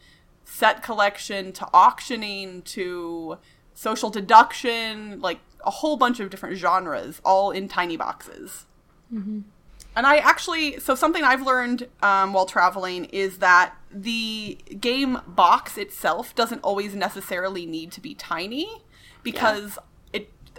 set 0.44 0.84
collection 0.84 1.52
to 1.54 1.68
auctioning 1.74 2.62
to 2.62 3.40
social 3.74 4.12
deduction, 4.12 5.20
like 5.20 5.40
a 5.66 5.72
whole 5.72 5.98
bunch 5.98 6.20
of 6.20 6.30
different 6.30 6.58
genres, 6.58 7.20
all 7.26 7.50
in 7.50 7.68
tiny 7.68 7.98
boxes. 7.98 8.68
And 9.96 10.06
I 10.06 10.18
actually, 10.18 10.80
so 10.80 10.94
something 10.94 11.24
I've 11.24 11.42
learned 11.42 11.88
um, 12.04 12.34
while 12.34 12.46
traveling 12.46 13.06
is 13.06 13.40
that 13.40 13.76
the 13.90 14.58
game 14.80 15.22
box 15.26 15.78
itself 15.78 16.36
doesn't 16.36 16.60
always 16.60 16.94
necessarily 16.94 17.66
need 17.66 17.92
to 17.94 18.02
be 18.02 18.14
tiny 18.14 18.84
because 19.24 19.78
it 19.78 19.84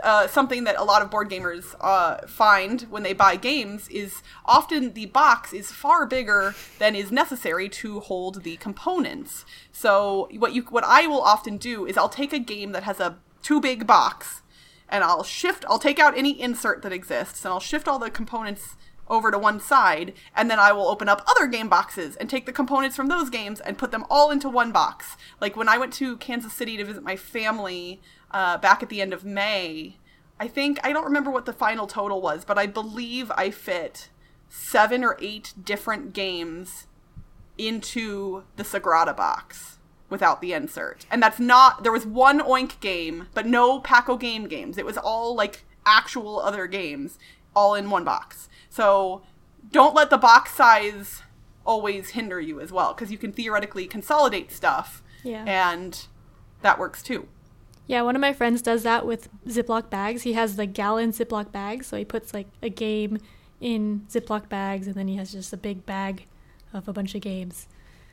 uh, 0.03 0.27
something 0.29 0.65
that 0.65 0.77
a 0.77 0.85
lot 0.85 1.03
of 1.03 1.11
board 1.11 1.31
gamers 1.31 1.75
uh, 1.81 2.27
find 2.27 2.83
when 2.83 3.03
they 3.03 3.13
buy 3.13 3.37
games 3.37 3.89
is 3.89 4.23
often 4.45 4.93
the 4.93 5.07
box 5.07 5.53
is 5.53 5.71
far 5.73 6.07
bigger 6.07 6.55
than 6.79 6.95
is 6.95 7.11
necessary 7.11 7.69
to 7.69 8.01
hold 8.01 8.43
the 8.43 8.57
components. 8.57 9.45
So 9.73 10.29
what 10.39 10.53
you 10.55 10.63
what 10.71 10.85
I 10.85 11.07
will 11.07 11.23
often 11.23 11.57
do 11.57 11.87
is 11.87 11.97
I'll 11.97 12.09
take 12.09 12.33
a 12.33 12.39
game 12.39 12.73
that 12.73 12.83
has 12.85 13.01
a 13.01 13.19
too 13.43 13.61
big 13.61 13.87
box 13.87 14.43
and 14.89 15.03
I'll 15.03 15.23
shift, 15.23 15.65
I'll 15.69 15.79
take 15.79 15.99
out 15.99 16.17
any 16.17 16.41
insert 16.41 16.83
that 16.83 16.93
exists, 16.93 17.45
and 17.45 17.53
I'll 17.53 17.61
shift 17.61 17.89
all 17.89 17.99
the 17.99 18.11
components 18.11 18.77
over 19.09 19.31
to 19.31 19.39
one 19.39 19.61
side, 19.61 20.13
and 20.35 20.51
then 20.51 20.59
I 20.59 20.73
will 20.73 20.89
open 20.89 21.09
up 21.09 21.23
other 21.29 21.47
game 21.47 21.69
boxes 21.69 22.17
and 22.17 22.29
take 22.29 22.47
the 22.47 22.53
components 22.53 22.97
from 22.97 23.09
those 23.09 23.31
games 23.31 23.61
and 23.61 23.79
put 23.79 23.93
them 23.93 24.05
all 24.11 24.31
into 24.31 24.49
one 24.49 24.73
box. 24.73 25.17
Like 25.41 25.57
when 25.57 25.69
I 25.69 25.79
went 25.79 25.93
to 25.95 26.17
Kansas 26.17 26.53
City 26.53 26.77
to 26.77 26.85
visit 26.85 27.05
my 27.05 27.17
family 27.17 28.01
uh, 28.31 28.59
back 28.59 28.83
at 28.83 28.89
the 28.89 29.01
end 29.01 29.12
of 29.12 29.25
May, 29.25 29.97
I 30.39 30.49
think, 30.49 30.79
I 30.85 30.93
don't 30.93 31.05
remember 31.05 31.31
what 31.31 31.47
the 31.47 31.53
final 31.53 31.87
total 31.87 32.21
was, 32.21 32.45
but 32.45 32.59
I 32.59 32.67
believe 32.67 33.31
I 33.37 33.51
fit 33.51 34.09
seven 34.49 35.03
or 35.03 35.17
eight 35.21 35.53
different 35.62 36.12
games 36.12 36.87
into 37.59 38.45
the 38.57 38.62
Sagrada 38.62 39.17
box 39.17 39.79
without 40.09 40.41
the 40.41 40.53
insert. 40.53 41.07
And 41.11 41.23
that's 41.23 41.41
not 41.41 41.83
there 41.83 41.93
was 41.93 42.07
one 42.07 42.41
Oink 42.41 42.79
game, 42.81 43.29
but 43.35 43.47
no 43.47 43.81
Pack 43.81 44.09
O 44.09 44.17
game 44.17 44.47
games. 44.47 44.79
It 44.79 44.87
was 44.87 44.99
all 44.99 45.35
like 45.35 45.65
actual 45.85 46.39
other 46.41 46.67
games 46.67 47.19
all 47.55 47.75
in 47.75 47.91
one 47.91 48.05
box. 48.05 48.49
So 48.69 49.23
don't 49.73 49.95
let 49.95 50.11
the 50.11 50.19
box 50.19 50.53
size 50.53 51.23
always 51.65 52.11
hinder 52.11 52.41
you 52.41 52.61
as 52.61 52.71
well 52.71 52.93
because 52.95 53.11
you 53.11 53.19
can 53.19 53.33
theoretically 53.33 53.87
consolidate 53.87 54.53
stuff 54.53 55.03
Yeah. 55.25 55.45
and 55.47 56.07
that 56.62 56.79
works 56.79 57.03
too. 57.03 57.27
Yeah, 57.87 58.03
one 58.03 58.16
of 58.16 58.20
my 58.20 58.33
friends 58.33 58.62
does 58.62 58.83
that 58.83 59.07
with 59.07 59.29
Ziploc 59.46 59.90
bags. 59.90 60.22
He 60.22 60.33
has 60.33 60.57
the 60.57 60.66
gallon 60.66 61.12
Ziploc 61.12 61.53
bags, 61.53 61.87
so 61.87 61.96
he 61.96 62.05
puts 62.05 62.35
like 62.35 62.49
a 62.62 62.68
game 62.68 63.18
in 63.61 64.07
Ziploc 64.11 64.49
bags, 64.49 64.87
and 64.87 64.96
then 64.96 65.09
he 65.09 65.16
has 65.16 65.33
just 65.33 65.53
a 65.53 65.57
big 65.57 65.87
bag 65.87 66.27
of 66.72 66.88
a 66.88 66.92
bunch 66.92 67.14
of 67.14 67.20
games. 67.20 67.68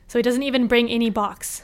So 0.08 0.20
he 0.20 0.24
doesn't 0.24 0.44
even 0.44 0.68
bring 0.68 0.90
any 0.90 1.10
box. 1.10 1.64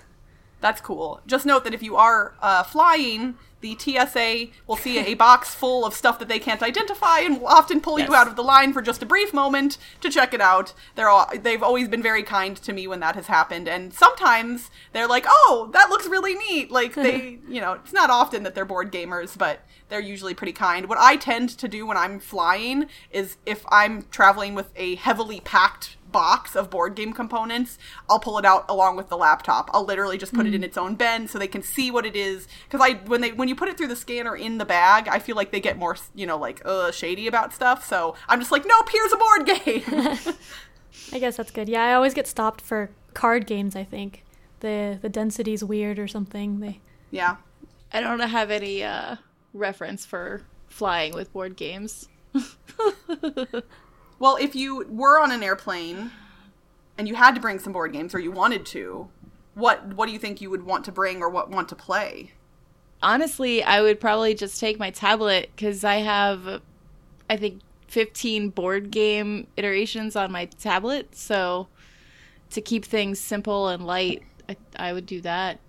That's 0.62 0.82
cool. 0.82 1.22
Just 1.26 1.46
note 1.46 1.64
that 1.64 1.74
if 1.74 1.82
you 1.82 1.96
are 1.96 2.34
uh, 2.42 2.64
flying, 2.64 3.36
the 3.62 3.78
TSA 3.78 4.48
will 4.68 4.76
see 4.78 5.00
a 5.00 5.14
box 5.14 5.54
full 5.56 5.86
of 5.86 5.94
stuff 5.94 6.20
that 6.20 6.28
they 6.30 6.40
can't 6.40 6.62
identify 6.64 7.20
and 7.20 7.40
will 7.40 7.48
often 7.48 7.80
pull 7.82 7.98
Yes. 8.00 8.08
you 8.10 8.16
out 8.16 8.28
of 8.28 8.36
the 8.36 8.44
line 8.44 8.72
for 8.74 8.82
just 8.82 9.02
a 9.02 9.06
brief 9.06 9.34
moment 9.34 9.78
to 10.02 10.10
check 10.10 10.34
it 10.34 10.42
out. 10.42 10.74
They're 10.96 11.10
all, 11.10 11.30
they've 11.42 11.64
always 11.64 11.88
been 11.88 12.02
very 12.04 12.24
kind 12.24 12.56
to 12.58 12.74
me 12.74 12.88
when 12.88 13.00
that 13.02 13.16
has 13.16 13.28
happened, 13.28 13.68
and 13.68 13.94
sometimes 13.94 14.70
they're 14.94 15.08
like, 15.08 15.26
"Oh, 15.28 15.70
that 15.74 15.90
looks 15.90 16.08
really 16.08 16.36
neat." 16.36 16.72
Like 16.72 16.94
they, 16.94 17.40
you 17.50 17.60
know, 17.62 17.74
it's 17.74 17.94
not 17.94 18.10
often 18.10 18.44
that 18.44 18.56
they're 18.56 18.66
board 18.66 18.92
gamers, 18.92 19.38
but 19.38 19.62
they're 19.90 20.00
usually 20.00 20.34
pretty 20.34 20.54
kind. 20.54 20.88
What 20.88 20.98
I 21.00 21.16
tend 21.18 21.50
to 21.58 21.68
do 21.68 21.86
when 21.86 21.98
I'm 21.98 22.20
flying 22.20 22.86
is 23.12 23.38
if 23.46 23.66
I'm 23.70 24.04
traveling 24.12 24.56
with 24.56 24.72
a 24.76 24.96
heavily 24.96 25.40
packed 25.42 25.98
box 26.12 26.56
of 26.56 26.70
board 26.70 26.96
game 26.96 27.14
components, 27.14 27.78
I'll 28.10 28.20
pull 28.20 28.38
it 28.38 28.46
out 28.46 28.66
along 28.70 28.96
with 28.96 29.10
the 29.10 29.18
laptop. 29.18 29.70
I'll 29.74 29.86
literally 29.86 30.18
just 30.18 30.34
put 30.34 30.46
mm. 30.46 30.50
it 30.50 30.56
in 30.56 30.64
its 30.64 30.78
own 30.78 30.96
bin 30.96 31.28
so 31.28 31.38
they 31.38 31.48
can 31.48 31.64
see 31.64 31.92
what 31.92 32.06
it 32.06 32.16
is. 32.16 32.48
Because 32.66 32.86
I 32.86 32.96
when 33.06 33.22
they 33.22 33.32
when 33.32 33.48
you 33.48 33.56
put 33.56 33.70
it 33.70 33.78
through 33.78 33.88
the 33.88 33.96
scanner 33.96 34.36
in 34.36 34.58
the 34.58 34.66
bag, 34.66 35.08
I 35.08 35.20
feel 35.20 35.36
like 35.36 35.52
they 35.52 35.60
get 35.60 35.78
more 35.78 35.98
you 36.16 36.26
know 36.26 36.38
like 36.38 36.62
uh, 36.66 36.92
shady 36.92 37.28
about 37.28 37.54
stuff. 37.54 37.86
So 37.86 38.16
I'm 38.28 38.40
just 38.40 38.52
like, 38.52 38.66
nope, 38.66 38.90
here's 38.92 39.14
a 39.14 39.18
board 39.18 39.46
game. 39.46 40.36
I 41.14 41.20
guess 41.20 41.38
that's 41.38 41.52
good. 41.52 41.70
Yeah, 41.70 41.84
I 41.84 41.94
always 41.94 42.14
get 42.14 42.28
stopped 42.28 42.62
for 42.62 42.90
card 43.14 43.48
games. 43.48 43.76
I 43.76 43.84
think 43.84 44.24
the 44.60 45.00
the 45.02 45.10
density's 45.10 45.64
weird 45.64 46.00
or 46.00 46.08
something. 46.08 46.60
They 46.60 46.80
yeah. 47.12 47.38
I 47.92 48.02
don't 48.02 48.20
have 48.20 48.52
any 48.52 48.84
uh, 48.84 49.16
reference 49.54 50.06
for 50.06 50.44
flying 50.68 51.14
with 51.14 51.34
board 51.34 51.56
games. 51.56 52.08
well, 54.20 54.36
if 54.36 54.56
you 54.56 54.86
were 54.90 55.20
on 55.20 55.32
an 55.32 55.42
airplane 55.42 56.12
and 56.98 57.08
you 57.08 57.16
had 57.16 57.34
to 57.36 57.42
bring 57.42 57.60
some 57.60 57.74
board 57.74 57.94
games 57.94 58.14
or 58.14 58.20
you 58.20 58.32
wanted 58.32 58.66
to, 58.68 59.10
what 59.56 59.86
what 59.88 60.06
do 60.06 60.12
you 60.12 60.20
think 60.20 60.42
you 60.42 60.50
would 60.50 60.64
want 60.64 60.86
to 60.86 60.92
bring 60.92 61.22
or 61.22 61.30
what 61.30 61.50
want 61.50 61.70
to 61.70 61.76
play? 61.76 62.34
Honestly, 63.02 63.64
I 63.64 63.82
would 63.82 64.00
probably 64.00 64.34
just 64.34 64.60
take 64.60 64.78
my 64.78 64.92
tablet 64.92 65.50
cuz 65.58 65.84
I 65.84 65.98
have 65.98 66.62
I 67.30 67.38
think 67.38 67.62
15 67.88 68.50
board 68.50 68.92
game 68.92 69.48
iterations 69.58 70.16
on 70.16 70.32
my 70.32 70.46
tablet, 70.46 71.16
so 71.16 71.68
to 72.52 72.62
keep 72.62 72.86
things 72.86 73.20
simple 73.20 73.68
and 73.68 73.86
light, 73.86 74.24
I, 74.48 74.58
I 74.76 74.94
would 74.94 75.06
do 75.06 75.22
that. 75.22 75.60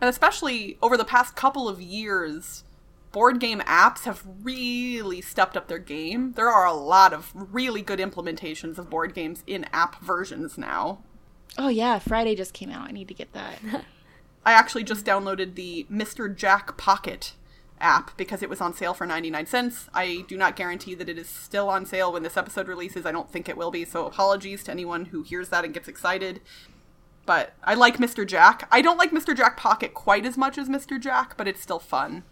And 0.00 0.08
especially 0.08 0.78
over 0.80 0.96
the 0.96 1.04
past 1.04 1.34
couple 1.36 1.68
of 1.68 1.80
years, 1.80 2.64
board 3.12 3.40
game 3.40 3.60
apps 3.60 4.04
have 4.04 4.22
really 4.42 5.20
stepped 5.20 5.56
up 5.56 5.68
their 5.68 5.78
game. 5.78 6.32
There 6.32 6.50
are 6.50 6.66
a 6.66 6.72
lot 6.72 7.12
of 7.12 7.32
really 7.34 7.82
good 7.82 7.98
implementations 7.98 8.78
of 8.78 8.90
board 8.90 9.14
games 9.14 9.42
in 9.46 9.64
app 9.72 10.00
versions 10.02 10.58
now. 10.58 11.00
Oh 11.56 11.68
yeah, 11.68 11.98
Friday 11.98 12.34
just 12.34 12.54
came 12.54 12.70
out. 12.70 12.88
I 12.88 12.92
need 12.92 13.08
to 13.08 13.14
get 13.14 13.32
that. 13.32 13.58
I 14.44 14.52
actually 14.52 14.84
just 14.84 15.04
downloaded 15.04 15.54
the 15.54 15.86
Mr. 15.90 16.34
Jack 16.34 16.76
Pocket 16.76 17.34
app 17.80 18.16
because 18.16 18.42
it 18.42 18.48
was 18.48 18.60
on 18.60 18.74
sale 18.74 18.94
for 18.94 19.06
99 19.06 19.46
cents. 19.46 19.88
I 19.94 20.24
do 20.28 20.36
not 20.36 20.56
guarantee 20.56 20.94
that 20.94 21.08
it 21.08 21.18
is 21.18 21.28
still 21.28 21.68
on 21.68 21.86
sale 21.86 22.12
when 22.12 22.22
this 22.22 22.36
episode 22.36 22.68
releases. 22.68 23.06
I 23.06 23.12
don't 23.12 23.30
think 23.30 23.48
it 23.48 23.56
will 23.56 23.70
be, 23.70 23.84
so 23.84 24.06
apologies 24.06 24.64
to 24.64 24.70
anyone 24.70 25.06
who 25.06 25.22
hears 25.22 25.48
that 25.50 25.64
and 25.64 25.74
gets 25.74 25.88
excited. 25.88 26.40
But 27.26 27.52
I 27.62 27.74
like 27.74 27.98
Mr. 27.98 28.26
Jack. 28.26 28.66
I 28.70 28.80
don't 28.80 28.96
like 28.96 29.10
Mr. 29.10 29.36
Jack 29.36 29.56
Pocket 29.56 29.92
quite 29.92 30.24
as 30.24 30.38
much 30.38 30.56
as 30.56 30.68
Mr. 30.68 30.98
Jack, 30.98 31.36
but 31.36 31.46
it's 31.46 31.60
still 31.60 31.78
fun. 31.78 32.24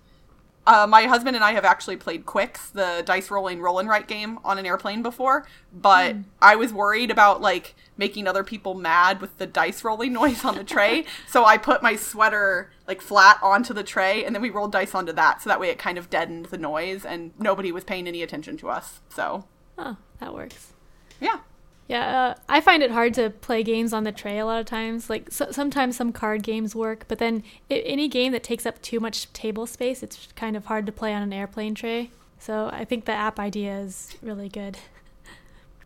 Uh, 0.66 0.86
my 0.86 1.04
husband 1.04 1.36
and 1.36 1.44
I 1.44 1.52
have 1.52 1.64
actually 1.64 1.96
played 1.96 2.26
Qwixx, 2.26 2.72
the 2.72 3.02
dice 3.06 3.30
rolling 3.30 3.60
roll 3.60 3.78
and 3.78 3.88
write 3.88 4.08
game, 4.08 4.38
on 4.44 4.58
an 4.58 4.66
airplane 4.66 5.02
before, 5.02 5.46
but 5.72 6.16
mm. 6.16 6.24
I 6.42 6.56
was 6.56 6.72
worried 6.72 7.10
about 7.10 7.40
like 7.40 7.74
making 7.96 8.26
other 8.26 8.42
people 8.42 8.74
mad 8.74 9.20
with 9.20 9.38
the 9.38 9.46
dice 9.46 9.84
rolling 9.84 10.12
noise 10.20 10.44
on 10.44 10.56
the 10.56 10.64
tray, 10.64 11.04
so 11.28 11.44
I 11.44 11.56
put 11.56 11.82
my 11.82 11.94
sweater 11.94 12.72
like 12.88 13.00
flat 13.00 13.38
onto 13.42 13.72
the 13.72 13.84
tray, 13.84 14.24
and 14.24 14.34
then 14.34 14.42
we 14.42 14.50
rolled 14.50 14.72
dice 14.72 14.94
onto 14.94 15.12
that, 15.12 15.40
so 15.40 15.48
that 15.50 15.60
way 15.60 15.68
it 15.68 15.78
kind 15.78 15.98
of 15.98 16.10
deadened 16.10 16.46
the 16.46 16.58
noise, 16.58 17.04
and 17.04 17.32
nobody 17.38 17.70
was 17.70 17.84
paying 17.84 18.08
any 18.08 18.22
attention 18.22 18.56
to 18.58 18.68
us. 18.68 19.00
So, 19.08 19.44
oh, 19.78 19.96
that 20.18 20.34
works. 20.34 20.72
Yeah. 21.20 21.38
Yeah, 21.88 22.34
uh, 22.34 22.34
I 22.48 22.60
find 22.60 22.82
it 22.82 22.90
hard 22.90 23.14
to 23.14 23.30
play 23.30 23.62
games 23.62 23.92
on 23.92 24.02
the 24.02 24.10
tray 24.10 24.38
a 24.38 24.46
lot 24.46 24.58
of 24.58 24.66
times. 24.66 25.08
Like 25.08 25.30
so, 25.30 25.52
sometimes 25.52 25.96
some 25.96 26.12
card 26.12 26.42
games 26.42 26.74
work, 26.74 27.04
but 27.06 27.18
then 27.18 27.44
any 27.70 28.08
game 28.08 28.32
that 28.32 28.42
takes 28.42 28.66
up 28.66 28.82
too 28.82 28.98
much 28.98 29.32
table 29.32 29.66
space, 29.66 30.02
it's 30.02 30.28
kind 30.34 30.56
of 30.56 30.66
hard 30.66 30.86
to 30.86 30.92
play 30.92 31.14
on 31.14 31.22
an 31.22 31.32
airplane 31.32 31.74
tray. 31.74 32.10
So 32.38 32.70
I 32.72 32.84
think 32.84 33.04
the 33.04 33.12
app 33.12 33.38
idea 33.38 33.78
is 33.78 34.16
really 34.20 34.48
good. 34.48 34.78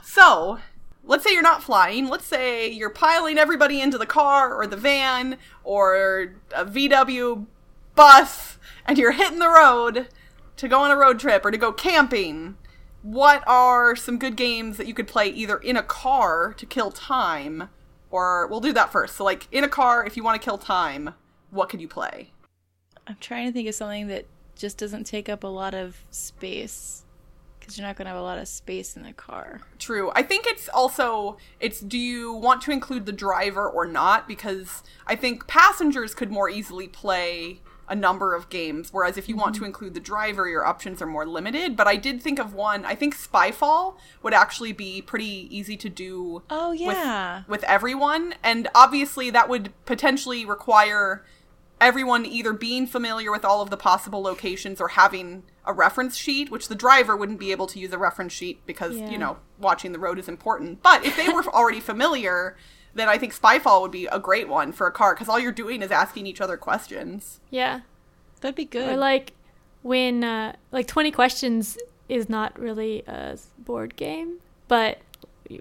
So, 0.03 0.59
let's 1.05 1.23
say 1.23 1.33
you're 1.33 1.43
not 1.43 1.63
flying. 1.63 2.09
Let's 2.09 2.27
say 2.27 2.69
you're 2.69 2.91
piling 2.91 3.39
everybody 3.39 3.81
into 3.81 3.99
the 3.99 4.07
car 4.07 4.55
or 4.55 4.67
the 4.67 4.77
van 4.77 5.37
or 5.63 6.35
a 6.55 6.65
VW 6.65 7.47
bus 7.95 8.59
and 8.87 8.97
you're 8.97 9.13
hitting 9.13 9.39
the 9.39 9.49
road 9.49 10.09
to 10.57 10.69
go 10.69 10.81
on 10.81 10.91
a 10.91 10.97
road 10.97 11.19
trip 11.19 11.45
or 11.45 11.51
to 11.51 11.59
go 11.59 11.73
camping 11.73 12.57
what 13.03 13.43
are 13.47 13.97
some 13.97 14.19
good 14.19 14.37
games 14.37 14.77
that 14.77 14.87
you 14.87 14.95
could 14.95 15.09
play 15.09 15.29
either 15.29 15.57
in 15.57 15.77
a 15.77 15.83
car 15.83 16.55
to 16.55 16.67
kill 16.67 16.91
time 16.91 17.69
or 18.11 18.47
we'll 18.49 18.61
do 18.61 18.73
that 18.73 18.93
first. 18.93 19.17
So 19.17 19.25
like 19.25 19.49
in 19.51 19.65
a 19.65 19.69
car 19.69 20.05
if 20.05 20.17
you 20.17 20.23
want 20.23 20.41
to 20.41 20.45
kill 20.45 20.59
time 20.59 21.15
what 21.51 21.69
could 21.69 21.81
you 21.81 21.89
play? 21.89 22.31
I'm 23.07 23.17
trying 23.21 23.47
to 23.47 23.53
think 23.53 23.69
of 23.69 23.75
something 23.75 24.09
that 24.09 24.27
just 24.55 24.79
doesn't 24.79 25.05
take 25.05 25.29
up 25.29 25.43
a 25.43 25.49
lot 25.49 25.75
of 25.75 26.05
space 26.11 27.05
because 27.59 27.77
you're 27.77 27.87
not 27.87 27.97
going 27.97 28.07
to 28.07 28.11
have 28.11 28.21
a 28.21 28.23
lot 28.23 28.39
of 28.39 28.49
space 28.49 28.97
in 28.97 29.03
the 29.03 29.13
car. 29.13 29.61
True. 29.79 30.11
I 30.15 30.23
think 30.23 30.47
it's 30.47 30.69
also 30.69 31.39
it's 31.59 31.81
do 31.81 31.99
you 31.99 32.33
want 32.33 32.63
to 32.63 32.71
include 32.71 33.07
the 33.07 33.13
driver 33.13 33.69
or 33.69 33.87
not? 33.87 34.29
Because 34.29 34.83
i 35.07 35.17
think 35.17 35.47
passengers 35.47 36.15
could 36.15 36.31
more 36.31 36.49
easily 36.49 36.89
play 36.89 37.61
a 37.91 37.95
number 37.97 38.35
of 38.35 38.49
games. 38.49 38.91
Whereas 38.93 39.19
if 39.19 39.29
you 39.29 39.37
want 39.37 39.55
to 39.55 39.59
mm-hmm. 39.59 39.67
include 39.67 39.95
the 39.95 40.01
driver, 40.01 40.49
your 40.49 40.65
options 40.65 41.03
are 41.03 41.07
more 41.07 41.27
limited. 41.27 41.77
But 41.77 41.89
I 41.89 41.97
did 41.97 42.23
think 42.23 42.39
of 42.39 42.55
one. 42.55 42.85
I 42.85 42.95
think 42.95 43.17
Spyfall 43.17 43.97
would 44.23 44.33
actually 44.33 44.73
be 44.73 45.03
pretty 45.03 45.49
easy 45.55 45.77
to 45.77 45.89
do. 45.89 46.43
Oh 46.49 46.73
yeah, 46.73 47.39
with, 47.41 47.49
with 47.49 47.65
everyone, 47.65 48.35
and 48.43 48.69
obviously 48.75 49.29
that 49.31 49.49
would 49.49 49.73
potentially 49.85 50.47
require 50.47 51.25
everyone 51.81 52.27
either 52.27 52.53
being 52.53 52.87
familiar 52.87 53.33
with 53.33 53.45
all 53.45 53.63
of 53.63 53.71
the 53.71 53.77
possible 53.77 54.23
locations 54.23 54.81
or 54.81 54.89
having 54.89 55.43
a 55.65 55.73
reference 55.73 56.17
sheet, 56.17 56.51
which 56.51 56.69
the 56.69 56.75
driver 56.75 57.17
wouldn't 57.17 57.41
be 57.41 57.51
able 57.51 57.67
to 57.67 57.79
use 57.79 57.93
a 57.93 57.99
reference 57.99 58.33
sheet 58.33 58.65
because, 58.67 58.97
yeah. 58.97 59.11
you 59.11 59.19
know, 59.19 59.39
watching 59.59 59.93
the 59.93 59.99
road 59.99 60.19
is 60.19 60.29
important. 60.29 60.83
But 60.83 61.05
if 61.05 61.17
they 61.17 61.29
were 61.29 61.43
already 61.55 61.81
familiar, 61.81 62.57
then 62.95 63.09
I 63.09 63.19
think 63.19 63.35
Spyfall 63.35 63.83
would 63.83 63.91
be 63.91 64.07
a 64.07 64.19
great 64.19 64.49
one 64.49 64.73
for 64.73 64.87
a 64.87 64.93
car 64.93 65.15
because 65.15 65.29
all 65.29 65.39
you're 65.39 65.53
doing 65.53 65.83
is 65.83 65.91
asking 65.91 66.27
each 66.27 66.41
other 66.41 66.57
questions. 66.57 67.41
Yeah, 67.51 67.81
that'd 68.41 68.57
be 68.57 68.65
good. 68.65 68.91
Or 68.91 68.97
like 68.97 69.33
when 69.83 70.25
uh, 70.25 70.57
like 70.73 70.87
20 70.87 71.11
questions 71.11 71.79
is 72.09 72.29
not 72.29 72.59
really 72.59 73.03
a 73.07 73.39
board 73.59 73.97
game, 73.97 74.39
but 74.69 74.99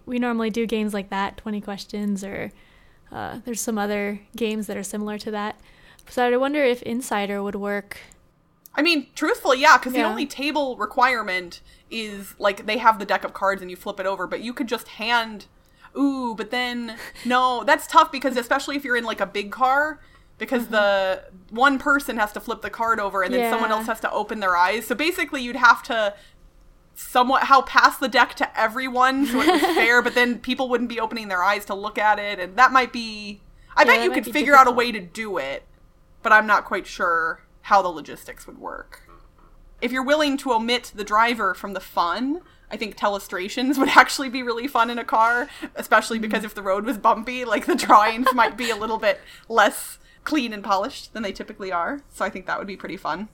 we 0.06 0.20
normally 0.20 0.50
do 0.50 0.66
games 0.66 0.94
like 0.94 1.10
that, 1.10 1.38
20 1.38 1.62
questions, 1.62 2.24
or 2.24 2.52
uh, 3.12 3.40
there's 3.46 3.62
some 3.62 3.78
other 3.78 4.22
games 4.36 4.68
that 4.68 4.78
are 4.78 4.84
similar 4.84 5.18
to 5.20 5.32
that. 5.32 5.60
So 6.10 6.26
I 6.26 6.38
wonder 6.38 6.64
if 6.64 6.82
Insider 6.84 7.42
would 7.44 7.56
work. 7.56 8.00
I 8.76 8.82
mean, 8.82 9.08
truthfully, 9.16 9.62
yeah, 9.62 9.78
because 9.78 9.94
yeah. 9.94 10.04
the 10.04 10.10
only 10.10 10.26
table 10.26 10.76
requirement 10.78 11.62
is 11.92 12.36
like 12.40 12.66
they 12.66 12.78
have 12.78 13.00
the 13.00 13.06
deck 13.06 13.24
of 13.24 13.34
cards 13.34 13.62
and 13.62 13.70
you 13.70 13.78
flip 13.78 14.00
it 14.00 14.06
over, 14.06 14.28
but 14.28 14.42
you 14.42 14.54
could 14.54 14.68
just 14.68 14.90
hand 14.90 15.46
ooh, 15.98 16.36
but 16.36 16.52
then 16.52 16.98
no, 17.26 17.64
that's 17.64 17.88
tough 17.88 18.12
because 18.12 18.38
especially 18.38 18.76
if 18.76 18.84
you're 18.84 18.98
in 18.98 19.04
like 19.04 19.22
a 19.22 19.26
big 19.26 19.52
car, 19.52 20.00
because 20.38 20.64
mm-hmm. 20.64 20.74
the 20.74 21.24
one 21.50 21.80
person 21.80 22.18
has 22.18 22.32
to 22.34 22.40
flip 22.40 22.62
the 22.62 22.70
card 22.70 23.00
over 23.00 23.24
and 23.24 23.34
then 23.34 23.42
yeah. 23.42 23.52
someone 23.52 23.72
else 23.72 23.88
has 23.88 24.00
to 24.02 24.12
open 24.12 24.40
their 24.40 24.56
eyes. 24.56 24.88
So 24.88 24.96
basically, 24.96 25.42
you'd 25.42 25.56
have 25.56 25.84
to 25.84 26.16
somewhat 26.96 27.44
how 27.44 27.62
pass 27.62 27.98
the 27.98 28.10
deck 28.10 28.34
to 28.36 28.60
everyone 28.60 29.26
so 29.26 29.40
it 29.40 29.48
was 29.48 29.76
fair, 29.76 30.02
but 30.02 30.16
then 30.16 30.40
people 30.40 30.68
wouldn't 30.68 30.90
be 30.90 31.00
opening 31.00 31.30
their 31.30 31.44
eyes 31.44 31.66
to 31.66 31.76
look 31.76 31.98
at 31.98 32.20
it, 32.20 32.40
and 32.40 32.56
that 32.58 32.72
might 32.72 32.92
be. 32.92 33.42
I 33.76 33.84
yeah, 33.84 33.86
bet 33.86 34.04
you 34.04 34.12
could 34.12 34.26
figure 34.26 34.54
difficult. 34.54 34.68
out 34.68 34.68
a 34.68 34.76
way 34.76 34.92
to 34.92 35.00
do 35.00 35.38
it, 35.38 35.64
but 36.22 36.34
I'm 36.34 36.48
not 36.48 36.66
quite 36.66 36.88
sure 36.88 37.44
how 37.64 37.82
the 37.82 37.88
logistics 37.90 38.48
would 38.48 38.58
work. 38.58 39.08
If 39.82 39.92
you're 39.92 40.04
willing 40.04 40.36
to 40.38 40.52
omit 40.52 40.92
the 40.94 41.06
driver 41.06 41.54
from 41.54 41.74
the 41.74 41.80
fun, 41.80 42.42
I 42.72 42.78
think 42.78 42.98
telestrations 42.98 43.78
would 43.80 43.90
actually 43.90 44.30
be 44.30 44.44
really 44.44 44.68
fun 44.68 44.90
in 44.90 45.00
a 45.00 45.06
car, 45.06 45.50
especially 45.76 46.20
mm. 46.20 46.24
because 46.24 46.44
if 46.44 46.56
the 46.56 46.62
road 46.62 46.86
was 46.86 46.98
bumpy, 46.98 47.46
like 47.46 47.66
the 47.66 47.76
drawings 47.76 48.28
might 48.34 48.58
be 48.58 48.70
a 48.70 48.76
little 48.76 48.98
bit 48.98 49.20
less 49.48 49.98
clean 50.24 50.54
and 50.54 50.64
polished 50.64 51.14
than 51.14 51.24
they 51.24 51.32
typically 51.32 51.72
are. 51.72 52.02
So 52.10 52.26
I 52.26 52.30
think 52.30 52.46
that 52.46 52.58
would 52.58 52.68
be 52.68 52.78
pretty 52.78 52.98
fun. 52.98 53.30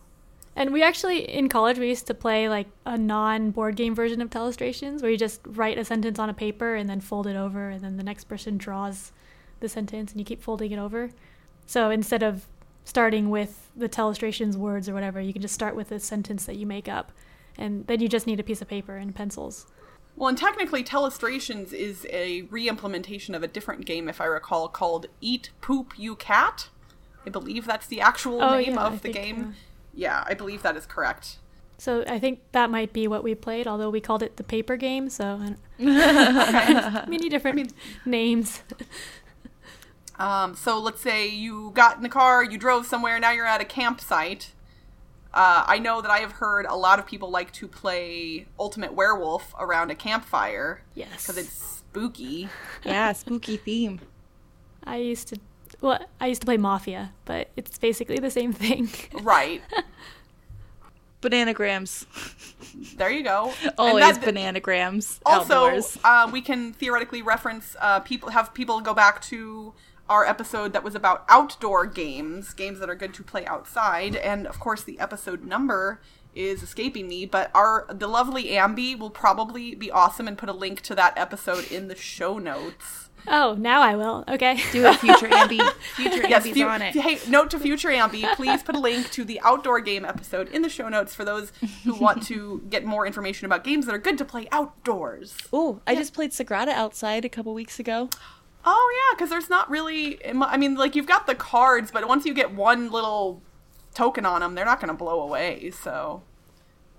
And 0.55 0.71
we 0.71 0.81
actually 0.81 1.29
in 1.29 1.49
college 1.49 1.77
we 1.77 1.89
used 1.89 2.07
to 2.07 2.13
play 2.13 2.47
like 2.47 2.67
a 2.85 2.97
non 2.97 3.51
board 3.51 3.75
game 3.75 3.93
version 3.93 4.21
of 4.21 4.29
telestrations 4.29 5.01
where 5.01 5.11
you 5.11 5.17
just 5.17 5.41
write 5.45 5.77
a 5.77 5.83
sentence 5.83 6.17
on 6.17 6.29
a 6.29 6.33
paper 6.33 6.75
and 6.75 6.89
then 6.89 7.01
fold 7.01 7.27
it 7.27 7.35
over 7.35 7.69
and 7.69 7.81
then 7.81 7.97
the 7.97 8.03
next 8.03 8.25
person 8.25 8.57
draws 8.57 9.11
the 9.59 9.67
sentence 9.67 10.11
and 10.11 10.21
you 10.21 10.25
keep 10.25 10.41
folding 10.41 10.71
it 10.71 10.79
over. 10.79 11.09
So 11.65 11.89
instead 11.89 12.23
of 12.23 12.47
starting 12.85 13.29
with 13.29 13.69
the 13.75 13.89
telestrations 13.89 14.55
words 14.55 14.87
or 14.87 14.93
whatever, 14.93 15.19
you 15.19 15.33
can 15.33 15.41
just 15.41 15.55
start 15.55 15.75
with 15.75 15.91
a 15.91 15.99
sentence 15.99 16.45
that 16.45 16.55
you 16.55 16.65
make 16.65 16.87
up 16.87 17.11
and 17.57 17.87
then 17.87 17.99
you 17.99 18.07
just 18.07 18.27
need 18.27 18.39
a 18.39 18.43
piece 18.43 18.61
of 18.61 18.67
paper 18.67 18.97
and 18.97 19.13
pencils. 19.13 19.67
Well, 20.15 20.29
and 20.29 20.37
technically, 20.37 20.83
Telestrations 20.83 21.73
is 21.73 22.07
a 22.09 22.43
re-implementation 22.43 23.35
of 23.35 23.43
a 23.43 23.47
different 23.47 23.85
game, 23.85 24.07
if 24.07 24.21
I 24.21 24.25
recall, 24.25 24.69
called 24.69 25.07
Eat 25.19 25.49
Poop 25.59 25.93
You 25.97 26.15
Cat. 26.15 26.69
I 27.25 27.29
believe 27.29 27.65
that's 27.65 27.87
the 27.87 27.99
actual 27.99 28.41
oh, 28.41 28.57
name 28.57 28.75
yeah, 28.75 28.85
of 28.85 28.93
I 28.93 28.95
the 28.95 28.99
think, 28.99 29.15
game. 29.15 29.55
Yeah. 29.93 30.21
yeah, 30.21 30.23
I 30.27 30.33
believe 30.33 30.61
that 30.61 30.77
is 30.77 30.85
correct. 30.85 31.39
So 31.77 32.05
I 32.07 32.19
think 32.19 32.39
that 32.53 32.69
might 32.69 32.93
be 32.93 33.07
what 33.07 33.23
we 33.23 33.35
played, 33.35 33.67
although 33.67 33.89
we 33.89 33.99
called 33.99 34.23
it 34.23 34.37
the 34.37 34.43
paper 34.43 34.77
game. 34.77 35.09
So 35.09 35.37
many 35.77 37.27
different 37.27 37.55
I 37.55 37.63
mean, 37.63 37.69
names. 38.05 38.61
um, 40.17 40.55
so 40.55 40.79
let's 40.79 41.01
say 41.01 41.27
you 41.27 41.71
got 41.73 41.97
in 41.97 42.03
the 42.03 42.09
car, 42.09 42.41
you 42.43 42.57
drove 42.57 42.85
somewhere, 42.85 43.19
now 43.19 43.31
you're 43.31 43.45
at 43.45 43.59
a 43.59 43.65
campsite 43.65 44.53
Uh, 45.35 45.63
I 45.67 45.79
know 45.79 46.01
that 46.01 46.09
I 46.09 46.19
have 46.19 46.31
heard 46.31 46.65
a 46.65 46.75
lot 46.75 46.97
of 46.97 47.05
people 47.05 47.29
like 47.29 47.51
to 47.53 47.67
play 47.67 48.45
Ultimate 48.57 48.93
Werewolf 48.93 49.53
around 49.59 49.91
a 49.91 49.95
campfire 49.95 50.81
Yes. 50.95 51.09
because 51.23 51.37
it's 51.37 51.51
spooky. 51.51 52.47
Yeah, 52.85 53.11
spooky 53.13 53.57
theme. 53.57 53.99
I 54.85 54.97
used 54.97 55.27
to 55.29 55.39
well, 55.81 55.99
I 56.21 56.27
used 56.27 56.41
to 56.41 56.45
play 56.45 56.57
Mafia, 56.57 57.11
but 57.25 57.49
it's 57.57 57.77
basically 57.77 58.19
the 58.19 58.31
same 58.31 58.53
thing. 58.53 58.89
Right. 59.21 59.61
Bananagrams. 61.21 62.05
There 62.97 63.09
you 63.09 63.23
go. 63.23 63.51
Always 63.77 64.17
that- 64.19 64.33
bananagrams. 64.35 65.19
Also, 65.25 65.81
uh, 66.03 66.29
we 66.31 66.41
can 66.41 66.71
theoretically 66.73 67.21
reference 67.23 67.75
uh, 67.81 67.99
people, 68.01 68.29
have 68.29 68.53
people 68.53 68.79
go 68.81 68.93
back 68.93 69.21
to 69.23 69.73
our 70.09 70.25
episode 70.25 70.73
that 70.73 70.83
was 70.83 70.95
about 70.95 71.25
outdoor 71.29 71.85
games, 71.85 72.53
games 72.53 72.79
that 72.79 72.89
are 72.89 72.95
good 72.95 73.13
to 73.15 73.23
play 73.23 73.45
outside, 73.45 74.15
and 74.15 74.45
of 74.47 74.59
course 74.59 74.83
the 74.83 74.99
episode 74.99 75.43
number 75.45 75.99
is 76.35 76.61
escaping 76.61 77.07
me, 77.07 77.25
but 77.25 77.49
our 77.55 77.85
the 77.89 78.07
lovely 78.07 78.45
Ambi 78.49 78.97
will 78.97 79.09
probably 79.09 79.73
be 79.73 79.89
awesome 79.89 80.27
and 80.27 80.37
put 80.37 80.49
a 80.49 80.53
link 80.53 80.81
to 80.81 80.95
that 80.95 81.17
episode 81.17 81.71
in 81.71 81.87
the 81.87 81.95
show 81.95 82.37
notes. 82.37 83.09
oh, 83.27 83.55
now 83.57 83.81
I 83.81 83.95
will. 83.95 84.23
Okay. 84.27 84.59
Do 84.71 84.85
it, 84.85 84.97
future 84.99 85.27
Ambi. 85.29 85.59
Future 85.95 86.27
Yes, 86.27 86.45
Ambi's 86.45 86.53
fu- 86.57 86.63
on 86.67 86.81
it. 86.81 86.93
hey, 86.93 87.17
note 87.29 87.49
to 87.51 87.59
future 87.59 87.87
Ambi, 87.89 88.35
please 88.35 88.61
put 88.61 88.75
a 88.75 88.79
link 88.79 89.09
to 89.11 89.23
the 89.23 89.39
outdoor 89.41 89.79
game 89.79 90.03
episode 90.05 90.49
in 90.49 90.61
the 90.61 90.67
show 90.69 90.89
notes 90.89 91.15
for 91.15 91.23
those 91.25 91.51
who 91.85 91.95
want 91.95 92.21
to 92.27 92.61
get 92.69 92.83
more 92.85 93.07
information 93.07 93.45
about 93.45 93.63
games 93.63 93.85
that 93.85 93.95
are 93.95 93.99
good 93.99 94.17
to 94.19 94.25
play 94.25 94.47
outdoors. 94.51 95.35
Oh, 95.53 95.79
I 95.87 95.95
just 95.95 96.13
played 96.13 96.31
Sagrada 96.31 96.67
outside 96.69 97.23
a 97.25 97.29
couple 97.29 97.53
weeks 97.55 97.79
ago. 97.79 98.09
Oh 98.67 98.93
yeah, 98.97 99.15
because 99.15 99.29
there's 99.29 99.49
not 99.49 99.69
really. 99.69 100.19
I 100.25 100.57
mean, 100.57 100.75
like 100.75 100.95
you've 100.95 101.07
got 101.07 101.27
the 101.27 101.35
cards, 101.35 101.91
but 101.91 102.07
once 102.07 102.25
you 102.25 102.33
get 102.33 102.53
one 102.53 102.91
little 102.91 103.41
token 103.93 104.25
on 104.25 104.41
them, 104.41 104.55
they're 104.55 104.65
not 104.65 104.79
going 104.79 104.89
to 104.89 104.97
blow 104.97 105.21
away. 105.21 105.71
So, 105.71 106.23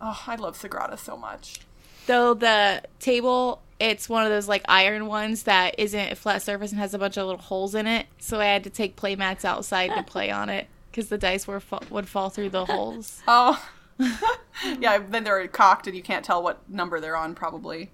oh, 0.01 0.23
I 0.27 0.37
love 0.37 0.57
Sagrada 0.57 0.99
so 0.99 1.17
much. 1.17 1.61
Though 2.07 2.35
the 2.35 2.83
table, 3.01 3.63
it's 3.81 4.09
one 4.09 4.25
of 4.25 4.31
those 4.31 4.49
like 4.49 4.63
iron 4.69 5.07
ones 5.07 5.43
that 5.43 5.75
isn't 5.79 6.13
a 6.13 6.15
flat 6.15 6.43
surface 6.43 6.71
and 6.71 6.81
has 6.81 6.95
a 6.95 6.99
bunch 6.99 7.17
of 7.17 7.27
little 7.27 7.43
holes 7.43 7.75
in 7.75 7.89
it. 7.89 8.07
So 8.19 8.41
I 8.41 8.47
had 8.47 8.63
to 8.65 8.71
take 8.71 8.95
play 8.95 9.17
mats 9.17 9.45
outside 9.45 9.89
to 9.95 10.05
play 10.05 10.31
on 10.31 10.49
it 10.49 10.69
because 10.91 11.09
the 11.09 11.19
dice 11.19 11.49
were 11.49 11.61
fa- 11.61 11.83
would 11.91 12.09
fall 12.09 12.31
through 12.31 12.51
the 12.51 12.65
holes. 12.65 13.23
Oh, 13.29 13.69
yeah. 14.79 14.99
Then 14.99 15.25
they're 15.25 15.49
cocked, 15.49 15.87
and 15.87 15.97
you 15.97 16.03
can't 16.03 16.25
tell 16.25 16.43
what 16.43 16.69
number 16.69 17.01
they're 17.01 17.17
on. 17.17 17.35
Probably. 17.35 17.91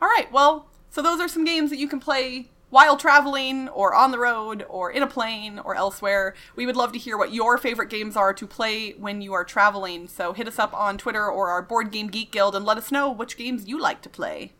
All 0.00 0.08
right. 0.08 0.32
Well, 0.32 0.66
so 0.90 1.00
those 1.00 1.20
are 1.20 1.28
some 1.28 1.44
games 1.44 1.70
that 1.70 1.78
you 1.78 1.86
can 1.86 2.00
play 2.00 2.48
while 2.72 2.96
traveling 2.96 3.68
or 3.68 3.94
on 3.94 4.12
the 4.12 4.18
road 4.18 4.64
or 4.66 4.90
in 4.90 5.02
a 5.02 5.06
plane 5.06 5.58
or 5.58 5.74
elsewhere. 5.74 6.34
We 6.56 6.64
would 6.64 6.74
love 6.74 6.92
to 6.92 6.98
hear 6.98 7.18
what 7.18 7.34
your 7.34 7.58
favorite 7.58 7.90
games 7.90 8.16
are 8.16 8.32
to 8.32 8.46
play 8.46 8.92
when 8.92 9.20
you 9.20 9.34
are 9.34 9.44
traveling. 9.44 10.08
So 10.08 10.32
hit 10.32 10.48
us 10.48 10.58
up 10.58 10.72
on 10.72 10.96
Twitter 10.96 11.30
or 11.30 11.50
our 11.50 11.60
Board 11.60 11.90
Game 11.90 12.06
Geek 12.06 12.32
Guild 12.32 12.56
and 12.56 12.64
let 12.64 12.78
us 12.78 12.90
know 12.90 13.12
which 13.12 13.36
games 13.36 13.68
you 13.68 13.78
like 13.78 14.00
to 14.00 14.08
play. 14.08 14.52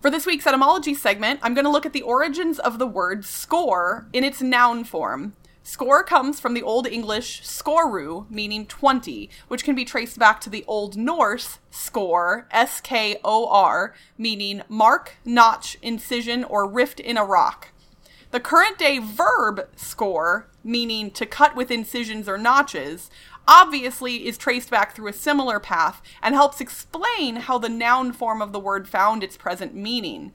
For 0.00 0.10
this 0.10 0.26
week's 0.26 0.48
etymology 0.48 0.94
segment, 0.94 1.38
I'm 1.40 1.54
going 1.54 1.64
to 1.64 1.70
look 1.70 1.86
at 1.86 1.92
the 1.92 2.02
origins 2.02 2.58
of 2.58 2.80
the 2.80 2.88
word 2.88 3.24
score 3.24 4.08
in 4.12 4.24
its 4.24 4.42
noun 4.42 4.82
form. 4.82 5.34
Score 5.64 6.02
comes 6.02 6.40
from 6.40 6.54
the 6.54 6.62
Old 6.62 6.88
English 6.88 7.42
skoru, 7.42 8.28
meaning 8.28 8.66
20, 8.66 9.30
which 9.46 9.62
can 9.62 9.76
be 9.76 9.84
traced 9.84 10.18
back 10.18 10.40
to 10.40 10.50
the 10.50 10.64
Old 10.66 10.96
Norse 10.96 11.60
skor, 11.70 12.46
S 12.50 12.80
K 12.80 13.18
O 13.22 13.46
R, 13.46 13.94
meaning 14.18 14.62
mark, 14.68 15.18
notch, 15.24 15.78
incision, 15.80 16.42
or 16.42 16.68
rift 16.68 16.98
in 16.98 17.16
a 17.16 17.24
rock. 17.24 17.68
The 18.32 18.40
current 18.40 18.76
day 18.76 18.98
verb 18.98 19.68
score, 19.76 20.48
meaning 20.64 21.12
to 21.12 21.26
cut 21.26 21.54
with 21.54 21.70
incisions 21.70 22.28
or 22.28 22.38
notches, 22.38 23.08
obviously 23.46 24.26
is 24.26 24.38
traced 24.38 24.70
back 24.70 24.96
through 24.96 25.08
a 25.08 25.12
similar 25.12 25.60
path 25.60 26.02
and 26.22 26.34
helps 26.34 26.60
explain 26.60 27.36
how 27.36 27.58
the 27.58 27.68
noun 27.68 28.12
form 28.12 28.42
of 28.42 28.52
the 28.52 28.60
word 28.60 28.88
found 28.88 29.22
its 29.22 29.36
present 29.36 29.74
meaning. 29.74 30.32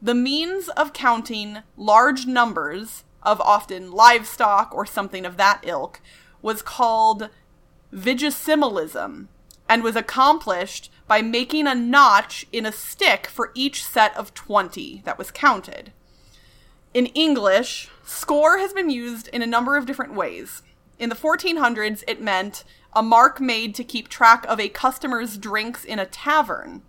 The 0.00 0.14
means 0.14 0.68
of 0.70 0.92
counting 0.92 1.58
large 1.76 2.26
numbers 2.26 3.04
of 3.22 3.40
often 3.40 3.92
livestock 3.92 4.74
or 4.74 4.86
something 4.86 5.24
of 5.24 5.36
that 5.36 5.60
ilk 5.62 6.00
was 6.40 6.62
called 6.62 7.28
vigisimilism 7.92 9.28
and 9.68 9.82
was 9.82 9.96
accomplished 9.96 10.90
by 11.06 11.22
making 11.22 11.66
a 11.66 11.74
notch 11.74 12.46
in 12.52 12.66
a 12.66 12.72
stick 12.72 13.26
for 13.26 13.52
each 13.54 13.84
set 13.84 14.16
of 14.16 14.34
20 14.34 15.02
that 15.04 15.18
was 15.18 15.30
counted. 15.30 15.92
In 16.92 17.06
English, 17.06 17.88
score 18.04 18.58
has 18.58 18.72
been 18.72 18.90
used 18.90 19.28
in 19.28 19.40
a 19.40 19.46
number 19.46 19.76
of 19.76 19.86
different 19.86 20.14
ways. 20.14 20.62
In 20.98 21.08
the 21.08 21.14
1400s, 21.14 22.04
it 22.06 22.20
meant 22.20 22.64
a 22.92 23.02
mark 23.02 23.40
made 23.40 23.74
to 23.76 23.84
keep 23.84 24.08
track 24.08 24.44
of 24.46 24.60
a 24.60 24.68
customer's 24.68 25.38
drinks 25.38 25.84
in 25.84 25.98
a 25.98 26.06
tavern. 26.06 26.82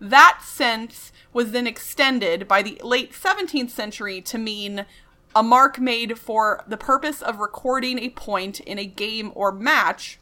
That 0.00 0.40
sense 0.42 1.12
was 1.32 1.50
then 1.50 1.66
extended 1.66 2.48
by 2.48 2.62
the 2.62 2.80
late 2.82 3.12
17th 3.12 3.70
century 3.70 4.22
to 4.22 4.38
mean 4.38 4.86
a 5.34 5.42
mark 5.42 5.78
made 5.78 6.18
for 6.18 6.64
the 6.66 6.76
purpose 6.76 7.22
of 7.22 7.38
recording 7.38 7.98
a 7.98 8.10
point 8.10 8.60
in 8.60 8.78
a 8.78 8.86
game 8.86 9.30
or 9.34 9.52
match, 9.52 10.18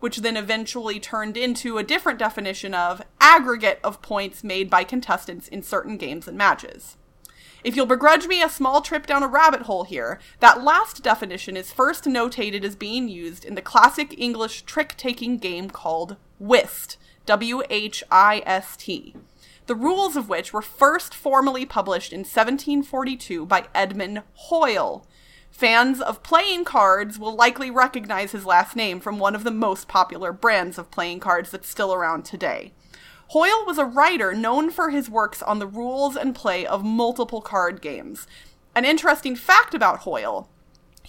which 0.00 0.18
then 0.18 0.36
eventually 0.36 1.00
turned 1.00 1.36
into 1.36 1.78
a 1.78 1.82
different 1.82 2.18
definition 2.18 2.74
of 2.74 3.02
aggregate 3.20 3.80
of 3.82 4.02
points 4.02 4.44
made 4.44 4.68
by 4.68 4.84
contestants 4.84 5.48
in 5.48 5.62
certain 5.62 5.96
games 5.96 6.28
and 6.28 6.36
matches. 6.36 6.96
If 7.62 7.76
you'll 7.76 7.86
begrudge 7.86 8.26
me 8.26 8.42
a 8.42 8.48
small 8.48 8.80
trip 8.80 9.06
down 9.06 9.22
a 9.22 9.28
rabbit 9.28 9.62
hole 9.62 9.84
here, 9.84 10.18
that 10.40 10.62
last 10.62 11.02
definition 11.02 11.56
is 11.56 11.72
first 11.72 12.04
notated 12.04 12.64
as 12.64 12.74
being 12.74 13.08
used 13.08 13.44
in 13.44 13.54
the 13.54 13.62
classic 13.62 14.18
English 14.18 14.62
trick 14.62 14.94
taking 14.96 15.36
game 15.36 15.68
called 15.68 16.16
Whist. 16.38 16.96
W 17.26 17.62
H 17.68 18.02
I 18.10 18.42
S 18.46 18.76
T. 18.76 19.14
The 19.70 19.76
rules 19.76 20.16
of 20.16 20.28
which 20.28 20.52
were 20.52 20.62
first 20.62 21.14
formally 21.14 21.64
published 21.64 22.12
in 22.12 22.22
1742 22.22 23.46
by 23.46 23.68
Edmund 23.72 24.24
Hoyle. 24.34 25.06
Fans 25.52 26.00
of 26.00 26.24
playing 26.24 26.64
cards 26.64 27.20
will 27.20 27.36
likely 27.36 27.70
recognize 27.70 28.32
his 28.32 28.44
last 28.44 28.74
name 28.74 28.98
from 28.98 29.20
one 29.20 29.36
of 29.36 29.44
the 29.44 29.52
most 29.52 29.86
popular 29.86 30.32
brands 30.32 30.76
of 30.76 30.90
playing 30.90 31.20
cards 31.20 31.52
that's 31.52 31.68
still 31.68 31.94
around 31.94 32.24
today. 32.24 32.72
Hoyle 33.28 33.64
was 33.64 33.78
a 33.78 33.84
writer 33.84 34.34
known 34.34 34.72
for 34.72 34.90
his 34.90 35.08
works 35.08 35.40
on 35.40 35.60
the 35.60 35.68
rules 35.68 36.16
and 36.16 36.34
play 36.34 36.66
of 36.66 36.84
multiple 36.84 37.40
card 37.40 37.80
games. 37.80 38.26
An 38.74 38.84
interesting 38.84 39.36
fact 39.36 39.72
about 39.72 40.00
Hoyle 40.00 40.48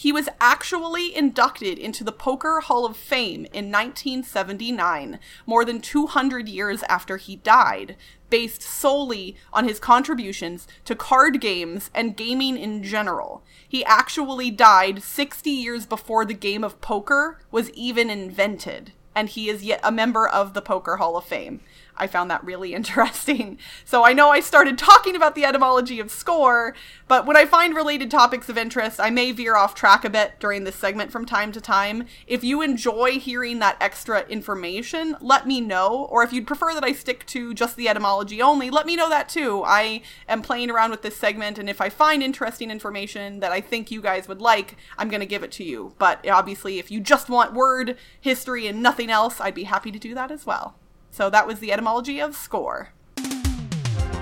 he 0.01 0.11
was 0.11 0.27
actually 0.39 1.15
inducted 1.15 1.77
into 1.77 2.03
the 2.03 2.11
Poker 2.11 2.59
Hall 2.61 2.87
of 2.87 2.97
Fame 2.97 3.45
in 3.53 3.71
1979, 3.71 5.19
more 5.45 5.63
than 5.63 5.79
200 5.79 6.49
years 6.49 6.81
after 6.89 7.17
he 7.17 7.35
died, 7.35 7.95
based 8.31 8.63
solely 8.63 9.35
on 9.53 9.67
his 9.67 9.79
contributions 9.79 10.67
to 10.85 10.95
card 10.95 11.39
games 11.39 11.91
and 11.93 12.17
gaming 12.17 12.57
in 12.57 12.81
general. 12.81 13.43
He 13.69 13.85
actually 13.85 14.49
died 14.49 15.03
60 15.03 15.51
years 15.51 15.85
before 15.85 16.25
the 16.25 16.33
game 16.33 16.63
of 16.63 16.81
poker 16.81 17.37
was 17.51 17.69
even 17.69 18.09
invented, 18.09 18.93
and 19.13 19.29
he 19.29 19.49
is 19.49 19.63
yet 19.63 19.81
a 19.83 19.91
member 19.91 20.27
of 20.27 20.55
the 20.55 20.63
Poker 20.63 20.97
Hall 20.97 21.15
of 21.15 21.25
Fame. 21.25 21.61
I 22.01 22.07
found 22.07 22.31
that 22.31 22.43
really 22.43 22.73
interesting. 22.81 23.59
So 23.85 24.03
I 24.03 24.13
know 24.13 24.29
I 24.29 24.39
started 24.39 24.77
talking 24.77 25.15
about 25.15 25.35
the 25.35 25.45
etymology 25.45 25.99
of 25.99 26.11
score, 26.11 26.73
but 27.07 27.27
when 27.27 27.37
I 27.37 27.45
find 27.45 27.75
related 27.75 28.09
topics 28.09 28.49
of 28.49 28.57
interest, 28.57 28.99
I 28.99 29.11
may 29.11 29.31
veer 29.31 29.55
off 29.55 29.75
track 29.75 30.03
a 30.03 30.09
bit 30.09 30.39
during 30.39 30.63
this 30.63 30.75
segment 30.75 31.11
from 31.11 31.25
time 31.25 31.51
to 31.51 31.61
time. 31.61 32.07
If 32.25 32.43
you 32.43 32.61
enjoy 32.61 33.19
hearing 33.19 33.59
that 33.59 33.77
extra 33.79 34.25
information, 34.27 35.15
let 35.21 35.45
me 35.45 35.61
know. 35.61 36.07
Or 36.09 36.23
if 36.23 36.33
you'd 36.33 36.47
prefer 36.47 36.73
that 36.73 36.83
I 36.83 36.91
stick 36.93 37.25
to 37.27 37.53
just 37.53 37.75
the 37.75 37.87
etymology 37.87 38.41
only, 38.41 38.71
let 38.71 38.87
me 38.87 38.95
know 38.95 39.09
that 39.09 39.29
too. 39.29 39.61
I 39.63 40.01
am 40.27 40.41
playing 40.41 40.71
around 40.71 40.89
with 40.89 41.03
this 41.03 41.17
segment, 41.17 41.59
and 41.59 41.69
if 41.69 41.79
I 41.79 41.89
find 41.89 42.23
interesting 42.23 42.71
information 42.71 43.41
that 43.41 43.51
I 43.51 43.61
think 43.61 43.91
you 43.91 44.01
guys 44.01 44.27
would 44.27 44.41
like, 44.41 44.75
I'm 44.97 45.09
going 45.09 45.19
to 45.19 45.27
give 45.27 45.43
it 45.43 45.51
to 45.53 45.63
you. 45.63 45.93
But 45.99 46.27
obviously, 46.27 46.79
if 46.79 46.89
you 46.89 46.99
just 46.99 47.29
want 47.29 47.53
word, 47.53 47.97
history, 48.19 48.65
and 48.65 48.81
nothing 48.81 49.11
else, 49.11 49.39
I'd 49.39 49.53
be 49.53 49.65
happy 49.65 49.91
to 49.91 49.99
do 49.99 50.15
that 50.15 50.31
as 50.31 50.45
well. 50.47 50.80
So 51.11 51.29
that 51.29 51.45
was 51.45 51.59
the 51.59 51.71
etymology 51.71 52.19
of 52.21 52.35
score. 52.35 52.89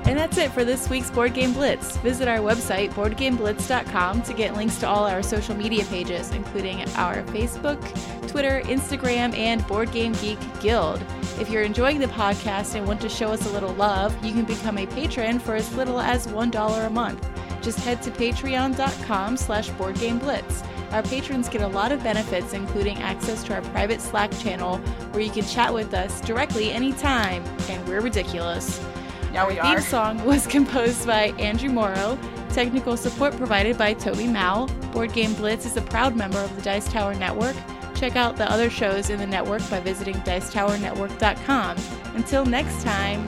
And 0.09 0.17
that's 0.17 0.39
it 0.39 0.51
for 0.51 0.65
this 0.65 0.89
week's 0.89 1.11
Board 1.11 1.35
Game 1.35 1.53
Blitz. 1.53 1.97
Visit 1.97 2.27
our 2.27 2.39
website, 2.39 2.91
boardgameblitz.com, 2.93 4.23
to 4.23 4.33
get 4.33 4.55
links 4.55 4.77
to 4.77 4.87
all 4.87 5.05
our 5.05 5.21
social 5.21 5.55
media 5.55 5.85
pages, 5.85 6.31
including 6.31 6.81
our 6.95 7.21
Facebook, 7.25 7.79
Twitter, 8.27 8.61
Instagram, 8.61 9.37
and 9.37 9.65
Board 9.67 9.91
Game 9.91 10.13
Geek 10.13 10.39
Guild. 10.61 10.99
If 11.39 11.51
you're 11.51 11.61
enjoying 11.61 11.99
the 11.99 12.07
podcast 12.07 12.73
and 12.73 12.87
want 12.87 13.01
to 13.01 13.09
show 13.09 13.27
us 13.27 13.45
a 13.45 13.53
little 13.53 13.73
love, 13.75 14.25
you 14.25 14.33
can 14.33 14.45
become 14.45 14.79
a 14.79 14.87
patron 14.87 15.37
for 15.37 15.53
as 15.53 15.71
little 15.75 15.99
as 15.99 16.25
$1 16.25 16.85
a 16.87 16.89
month. 16.89 17.29
Just 17.61 17.77
head 17.81 18.01
to 18.01 18.09
patreon.com 18.09 19.37
slash 19.37 19.69
boardgameblitz. 19.71 20.65
Our 20.91 21.03
patrons 21.03 21.49
get 21.49 21.61
a 21.61 21.67
lot 21.67 21.91
of 21.91 22.01
benefits, 22.03 22.53
including 22.53 22.97
access 22.99 23.43
to 23.45 23.53
our 23.55 23.61
private 23.61 24.01
Slack 24.01 24.31
channel 24.39 24.77
where 25.11 25.21
you 25.21 25.29
can 25.29 25.45
chat 25.45 25.73
with 25.73 25.93
us 25.93 26.19
directly 26.21 26.71
anytime, 26.71 27.43
and 27.69 27.87
we're 27.87 28.01
ridiculous. 28.01 28.83
Yeah, 29.31 29.47
we 29.47 29.59
Our 29.59 29.65
are. 29.67 29.79
theme 29.79 29.89
song 29.89 30.25
was 30.25 30.47
composed 30.47 31.05
by 31.05 31.25
Andrew 31.37 31.69
Morrow. 31.69 32.17
Technical 32.49 32.97
support 32.97 33.35
provided 33.37 33.77
by 33.77 33.93
Toby 33.93 34.27
Mao. 34.27 34.65
Board 34.91 35.13
Game 35.13 35.33
Blitz 35.35 35.65
is 35.67 35.77
a 35.77 35.81
proud 35.81 36.15
member 36.15 36.39
of 36.39 36.55
the 36.55 36.61
Dice 36.63 36.91
Tower 36.91 37.13
Network. 37.13 37.55
Check 37.93 38.15
out 38.15 38.37
the 38.37 38.49
other 38.51 38.69
shows 38.69 39.09
in 39.11 39.19
the 39.19 39.27
network 39.27 39.67
by 39.69 39.79
visiting 39.81 40.15
dicetowernetwork.com. 40.21 41.77
Until 42.15 42.45
next 42.45 42.81
time, 42.81 43.27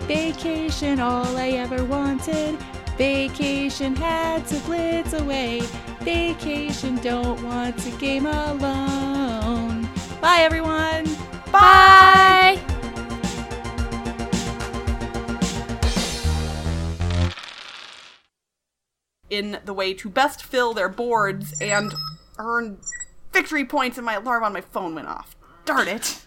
vacation 0.00 1.00
all 1.00 1.36
I 1.36 1.50
ever 1.50 1.84
wanted. 1.84 2.58
Vacation 2.98 3.94
had 3.94 4.44
to 4.48 4.58
blitz 4.60 5.12
away. 5.14 5.62
Vacation 6.08 6.96
don't 7.02 7.44
want 7.44 7.76
to 7.80 7.90
game 7.98 8.24
alone. 8.24 9.86
Bye, 10.22 10.38
everyone. 10.38 11.04
Bye. 11.52 12.58
in 19.28 19.58
the 19.66 19.74
way 19.74 19.92
to 19.92 20.08
best 20.08 20.42
fill 20.42 20.72
their 20.72 20.88
boards 20.88 21.52
and 21.60 21.92
earn 22.38 22.78
victory 23.30 23.66
points, 23.66 23.98
and 23.98 24.06
my 24.06 24.14
alarm 24.14 24.42
on 24.42 24.54
my 24.54 24.62
phone 24.62 24.94
went 24.94 25.08
off. 25.08 25.36
Darn 25.66 25.88
it. 25.88 26.24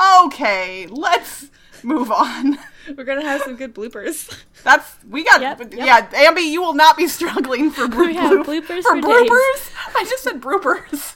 okay, 0.24 0.86
let's 0.86 1.50
move 1.82 2.10
on. 2.10 2.58
We're 2.96 3.04
gonna 3.04 3.22
have 3.22 3.42
some 3.42 3.56
good 3.56 3.74
bloopers. 3.74 4.36
That's 4.64 4.96
we 5.08 5.24
got. 5.24 5.40
Yep, 5.40 5.74
yep. 5.74 5.86
Yeah, 6.12 6.30
Ambi, 6.30 6.44
you 6.50 6.60
will 6.62 6.74
not 6.74 6.96
be 6.96 7.06
struggling 7.18 7.70
for 7.70 7.88
bro- 7.88 8.06
We 8.06 8.14
have 8.14 8.46
bloopers 8.46 8.82
for 8.82 8.82
for 8.82 9.00
days. 9.00 9.02
bloopers. 9.30 9.72
I 9.96 10.04
just 10.08 10.22
said 10.22 10.40
bloopers. 10.40 11.14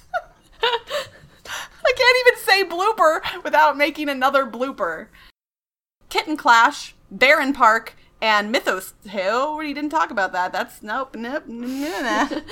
I 0.62 1.92
can't 1.96 2.18
even 2.26 2.38
say 2.44 2.64
blooper 2.64 3.42
without 3.44 3.76
making 3.76 4.08
another 4.08 4.46
blooper. 4.46 5.06
Kitten 6.08 6.36
Clash, 6.36 6.94
Bärenpark, 7.14 7.90
and 8.20 8.50
Mythos 8.50 8.94
Hill. 9.04 9.56
We 9.56 9.72
didn't 9.74 9.90
talk 9.90 10.10
about 10.10 10.32
that. 10.32 10.52
That's 10.52 10.82
nope, 10.82 11.14
nope, 11.16 11.44
no, 11.46 11.66
no, 11.66 12.00
no. 12.28 12.42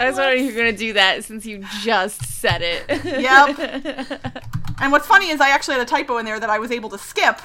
I 0.00 0.06
was 0.08 0.16
wondering 0.16 0.46
if 0.46 0.54
you're 0.54 0.64
gonna 0.64 0.76
do 0.76 0.92
that 0.92 1.24
since 1.24 1.44
you 1.44 1.64
just 1.82 2.22
said 2.24 2.62
it. 2.62 2.84
Yep. 3.04 4.32
And 4.80 4.92
what's 4.92 5.06
funny 5.08 5.30
is 5.30 5.40
I 5.40 5.50
actually 5.50 5.74
had 5.74 5.82
a 5.82 5.90
typo 5.90 6.18
in 6.18 6.24
there 6.24 6.38
that 6.38 6.50
I 6.50 6.60
was 6.60 6.70
able 6.70 6.88
to 6.90 6.98
skip 6.98 7.40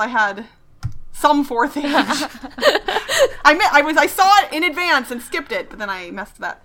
I 0.00 0.06
had 0.08 0.46
some 1.12 1.44
fourth 1.44 1.76
age. 1.76 1.84
I 3.44 3.54
me- 3.54 3.64
I 3.72 3.82
was 3.82 3.96
I 3.96 4.06
saw 4.06 4.30
it 4.44 4.52
in 4.52 4.62
advance 4.64 5.10
and 5.10 5.20
skipped 5.22 5.52
it, 5.52 5.70
but 5.70 5.78
then 5.78 5.90
I 5.90 6.10
messed 6.10 6.38
that 6.38 6.62